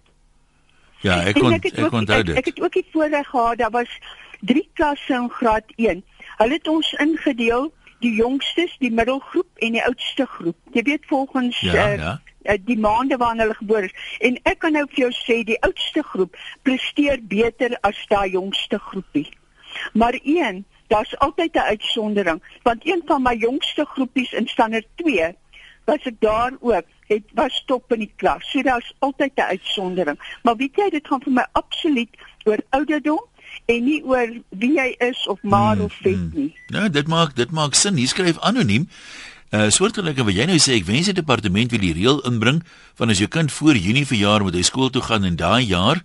Ja, 1.02 1.22
ek 1.26 1.34
kon 1.40 1.52
het 1.54 1.66
ek 1.66 1.80
ook- 1.80 1.92
onthou 1.94 2.20
ek, 2.20 2.28
ek 2.30 2.36
dit. 2.36 2.46
het 2.46 2.62
ook 2.62 2.74
die 2.74 2.86
voorreg 2.92 3.28
gehad, 3.28 3.58
daar 3.58 3.72
was 3.72 3.90
drie 4.42 4.70
klasse 4.74 5.14
in 5.14 5.30
graad 5.30 5.64
1. 5.78 6.04
Hulle 6.38 6.54
het 6.54 6.68
ons 6.68 6.94
ingedeel, 6.94 7.72
die 8.00 8.14
jongstes, 8.16 8.76
die 8.80 8.92
middelgroep 8.92 9.48
en 9.58 9.72
die 9.72 9.84
oudste 9.86 10.26
groep. 10.26 10.56
Jy 10.74 10.82
weet 10.84 11.06
volgens 11.08 11.60
Ja, 11.60 11.74
eh, 11.74 11.98
ja. 11.98 12.22
eh, 12.44 12.58
die 12.66 12.78
maande 12.80 13.18
waarin 13.18 13.40
hulle 13.40 13.54
gebore 13.54 13.84
is. 13.86 13.94
En 14.20 14.40
ek 14.44 14.60
kan 14.60 14.72
nou 14.74 14.86
vir 14.90 14.98
jou 14.98 15.12
sê 15.12 15.44
die 15.44 15.62
oudste 15.62 16.04
groep 16.04 16.36
presteer 16.64 17.20
beter 17.22 17.78
as 17.82 18.06
daai 18.08 18.30
jongste 18.32 18.80
groepie. 18.80 19.30
Maar 19.94 20.20
een, 20.24 20.66
daar's 20.88 21.18
altyd 21.18 21.54
'n 21.56 21.70
uitsondering, 21.74 22.42
want 22.64 22.88
een 22.88 23.02
van 23.06 23.22
my 23.22 23.36
jongste 23.36 23.86
groepies 23.86 24.32
in 24.32 24.48
standaard 24.48 24.88
2 24.96 25.36
was 25.86 26.04
ek 26.04 26.16
daar 26.20 26.54
ook, 26.60 26.86
het 27.08 27.24
was 27.34 27.64
top 27.66 27.92
in 27.94 28.00
die 28.06 28.14
klas. 28.16 28.52
So 28.52 28.62
daar's 28.62 28.94
altyd 29.00 29.32
'n 29.36 29.42
uitsondering. 29.42 30.38
Maar 30.44 30.56
weet 30.56 30.76
jy, 30.76 30.90
dit 30.90 31.08
gaan 31.08 31.22
vir 31.22 31.34
my 31.34 31.46
absoluut 31.52 32.10
oor 32.44 32.60
ouderdom 32.70 33.26
en 33.66 33.84
nie 33.84 34.04
oor 34.04 34.30
wie 34.50 34.74
jy 34.78 34.96
is 34.98 35.28
of 35.28 35.42
maar 35.42 35.76
Hmm, 35.76 35.86
of 35.86 35.94
vet 35.94 36.14
hmm. 36.14 36.32
nie. 36.34 36.56
Nou, 36.68 36.90
dit 36.90 37.08
maak 37.08 37.36
dit 37.36 37.52
maak 37.52 37.74
sin. 37.74 37.96
Hier 37.96 38.08
skryf 38.08 38.40
anoniem. 38.40 38.88
Uh 39.52 39.68
soortgelyke 39.68 40.24
wat 40.24 40.34
jy 40.34 40.46
nou 40.48 40.60
sê, 40.64 40.78
ek 40.80 40.88
wens 40.88 41.10
die 41.12 41.14
departement 41.14 41.72
wil 41.72 41.80
die 41.84 41.94
reël 41.94 42.22
inbring 42.24 42.62
van 42.96 43.10
as 43.10 43.20
jou 43.20 43.28
kind 43.28 43.52
voor 43.52 43.76
Junie 43.76 44.08
verjaar 44.08 44.42
moet 44.42 44.56
hy 44.56 44.62
skool 44.62 44.90
toe 44.90 45.02
gaan 45.02 45.28
in 45.28 45.36
daai 45.36 45.66
jaar. 45.68 46.04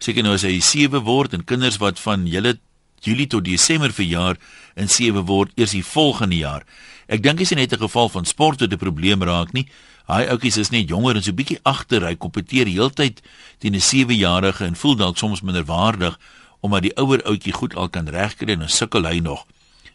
Seker 0.00 0.24
nou 0.24 0.32
as 0.34 0.46
hy 0.48 0.60
7 0.64 1.02
word 1.04 1.36
en 1.36 1.44
kinders 1.44 1.76
wat 1.76 2.00
van 2.00 2.24
julle 2.26 2.56
Julie 3.00 3.26
tot 3.26 3.44
Desember 3.44 3.92
verjaar 3.92 4.36
in 4.76 4.88
7 4.88 5.24
word 5.26 5.52
eers 5.56 5.72
die 5.72 5.84
volgende 5.84 6.36
jaar. 6.36 6.64
Ek 7.08 7.22
dink 7.22 7.38
dit 7.38 7.50
is 7.50 7.56
net 7.56 7.72
'n 7.72 7.82
geval 7.82 8.08
van 8.08 8.24
sport 8.24 8.60
wat 8.60 8.72
'n 8.72 8.78
probleem 8.78 9.22
raak 9.22 9.52
nie. 9.52 9.66
Hy 10.06 10.26
ouetjies 10.26 10.56
is 10.56 10.70
net 10.70 10.88
jonger 10.88 11.16
en 11.16 11.22
so 11.22 11.32
bietjie 11.32 11.58
agter. 11.62 12.02
Hy 12.06 12.14
kompeteer 12.14 12.66
heeltyd 12.66 13.22
teen 13.58 13.74
'n 13.74 13.80
7-jarige 13.80 14.64
en 14.64 14.76
voel 14.76 14.96
dalk 14.96 15.16
soms 15.16 15.40
minderwaardig 15.40 16.18
omdat 16.60 16.82
die 16.82 16.96
ouer 16.96 17.22
ouetjie 17.24 17.52
goed 17.52 17.74
al 17.74 17.88
kan 17.88 18.08
regkry 18.08 18.52
en 18.52 18.58
dan 18.58 18.68
sukkel 18.68 19.04
hy 19.04 19.18
nog. 19.18 19.46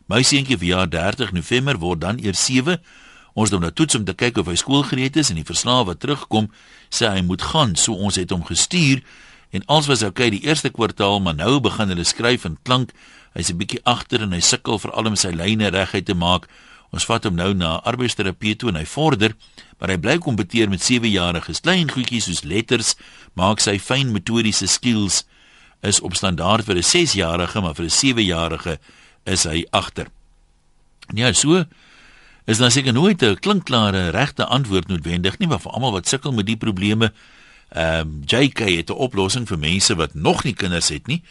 My 0.07 0.23
seentjie 0.23 0.57
verjaar 0.57 0.89
30 0.89 1.31
November 1.31 1.77
word 1.77 2.01
dan 2.01 2.19
eers 2.21 2.45
7. 2.45 2.81
Ons 3.33 3.49
doen 3.49 3.61
nou 3.61 3.71
toets 3.71 3.95
om 3.95 4.05
te 4.05 4.13
kyk 4.13 4.37
of 4.37 4.47
hy 4.47 4.55
skoolgereed 4.55 5.17
is 5.17 5.29
en 5.29 5.35
die 5.35 5.47
verslae 5.47 5.85
wat 5.85 5.99
terugkom 5.99 6.51
sê 6.89 7.09
hy 7.11 7.21
moet 7.21 7.41
gaan. 7.41 7.75
So 7.75 7.93
ons 7.93 8.15
het 8.15 8.31
hom 8.31 8.45
gestuur 8.45 9.01
en 9.51 9.65
alles 9.65 9.87
was 9.87 10.03
oukei 10.03 10.29
die 10.29 10.43
eerste 10.43 10.69
kwartaal, 10.69 11.19
maar 11.19 11.35
nou 11.35 11.59
begin 11.59 11.89
hulle 11.89 12.03
skryf 12.03 12.45
en 12.45 12.57
klank. 12.63 12.91
Hy's 13.33 13.49
'n 13.49 13.57
bietjie 13.57 13.83
agter 13.83 14.21
en 14.21 14.31
hy 14.31 14.39
sukkel 14.39 14.79
veral 14.79 15.07
om 15.07 15.15
sy 15.15 15.29
lyne 15.29 15.69
reguit 15.69 16.05
te 16.05 16.13
maak. 16.13 16.47
Ons 16.91 17.05
vat 17.05 17.23
hom 17.23 17.35
nou 17.35 17.53
na 17.53 17.81
arbeidsterapie 17.83 18.55
toe 18.55 18.69
en 18.69 18.75
hy 18.75 18.85
vorder, 18.85 19.35
maar 19.79 19.89
hy 19.89 19.97
bly 19.97 20.17
kompeteer 20.17 20.69
met 20.69 20.79
7-jariges. 20.79 21.61
Klein 21.61 21.89
goedjies 21.91 22.25
soos 22.29 22.43
letters 22.43 22.95
maak 23.33 23.59
sy 23.59 23.79
fyn 23.79 24.13
metodiese 24.15 24.67
skills 24.67 25.23
is 25.83 25.99
op 26.01 26.15
standaard 26.15 26.65
vir 26.65 26.77
'n 26.77 26.83
6-jarige, 26.83 27.61
maar 27.61 27.75
vir 27.75 27.85
'n 27.85 27.89
7-jarige 27.89 28.79
is 29.25 29.43
hy 29.43 29.65
agter. 29.71 30.07
Ja, 31.13 31.33
so 31.33 31.65
is 32.45 32.57
daar 32.57 32.71
seker 32.71 32.93
nooit 32.93 33.21
'n 33.21 33.39
klinkklare 33.39 34.09
regte 34.09 34.45
antwoord 34.45 34.87
noodwendig 34.87 35.37
nie, 35.39 35.47
maar 35.47 35.59
vir 35.59 35.71
almal 35.71 35.91
wat 35.91 36.07
sukkel 36.07 36.31
met 36.31 36.45
die 36.45 36.57
probleme, 36.57 37.11
ehm 37.69 37.99
um, 37.99 38.21
JK 38.25 38.59
het 38.59 38.89
'n 38.89 38.93
oplossing 38.93 39.47
vir 39.47 39.59
mense 39.59 39.95
wat 39.95 40.13
nog 40.13 40.43
nie 40.43 40.53
kinders 40.53 40.89
het 40.89 41.07
nie. 41.07 41.23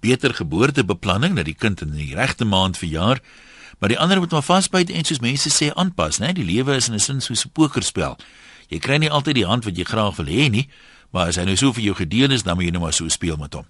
Beter 0.00 0.34
geboortebeplanning 0.34 1.36
dat 1.36 1.44
die 1.44 1.54
kind 1.54 1.80
in 1.80 1.90
die 1.90 2.14
regte 2.14 2.44
maand 2.44 2.78
verjaar. 2.78 3.20
Maar 3.78 3.88
die 3.88 3.98
ander 3.98 4.18
moet 4.18 4.30
maar 4.30 4.42
vasbyt 4.42 4.90
en 4.90 5.04
soos 5.04 5.20
mense 5.20 5.50
sê 5.50 5.72
aanpas, 5.74 6.18
né? 6.18 6.32
Die 6.32 6.44
lewe 6.44 6.74
is 6.74 6.88
in 6.88 6.94
'n 6.94 7.00
sin 7.00 7.20
soos 7.20 7.44
'n 7.44 7.50
pokerspel. 7.52 8.16
Jy 8.68 8.78
kry 8.78 8.96
nie 8.96 9.10
altyd 9.10 9.34
die 9.34 9.46
hand 9.46 9.64
wat 9.64 9.76
jy 9.76 9.84
graag 9.84 10.16
wil 10.16 10.26
hê 10.26 10.50
nie, 10.50 10.68
maar 11.10 11.26
as 11.26 11.36
hy 11.36 11.44
nou 11.44 11.56
so 11.56 11.72
vir 11.72 11.82
jou 11.82 11.94
gedeel 11.94 12.30
is, 12.30 12.42
dan 12.42 12.56
moet 12.56 12.64
jy 12.64 12.70
nou 12.70 12.82
maar 12.82 12.92
so 12.92 13.08
speel 13.08 13.36
met 13.36 13.54
hom. 13.54 13.66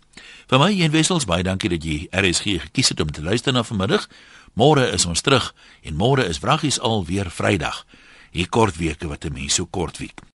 Vir 0.47 0.59
my 0.59 0.71
een 0.81 0.91
wessels 0.91 1.25
baie 1.25 1.43
dankie 1.43 1.71
dat 1.73 1.85
jy 1.85 2.09
RSG 2.11 2.61
gekies 2.61 2.89
het 2.89 3.01
om 3.01 3.11
te 3.11 3.23
luister 3.23 3.53
na 3.53 3.63
vanmiddag. 3.63 4.09
Môre 4.55 4.93
is 4.93 5.07
ons 5.07 5.21
terug 5.21 5.55
en 5.83 5.95
môre 5.95 6.29
is 6.29 6.41
wraggies 6.41 6.81
al 6.81 7.05
weer 7.05 7.31
Vrydag. 7.31 7.87
Hier 8.31 8.49
kort 8.49 8.77
weke 8.77 9.09
wat 9.09 9.25
'n 9.25 9.33
mens 9.33 9.55
so 9.55 9.67
kort 9.67 9.99
week. 9.99 10.30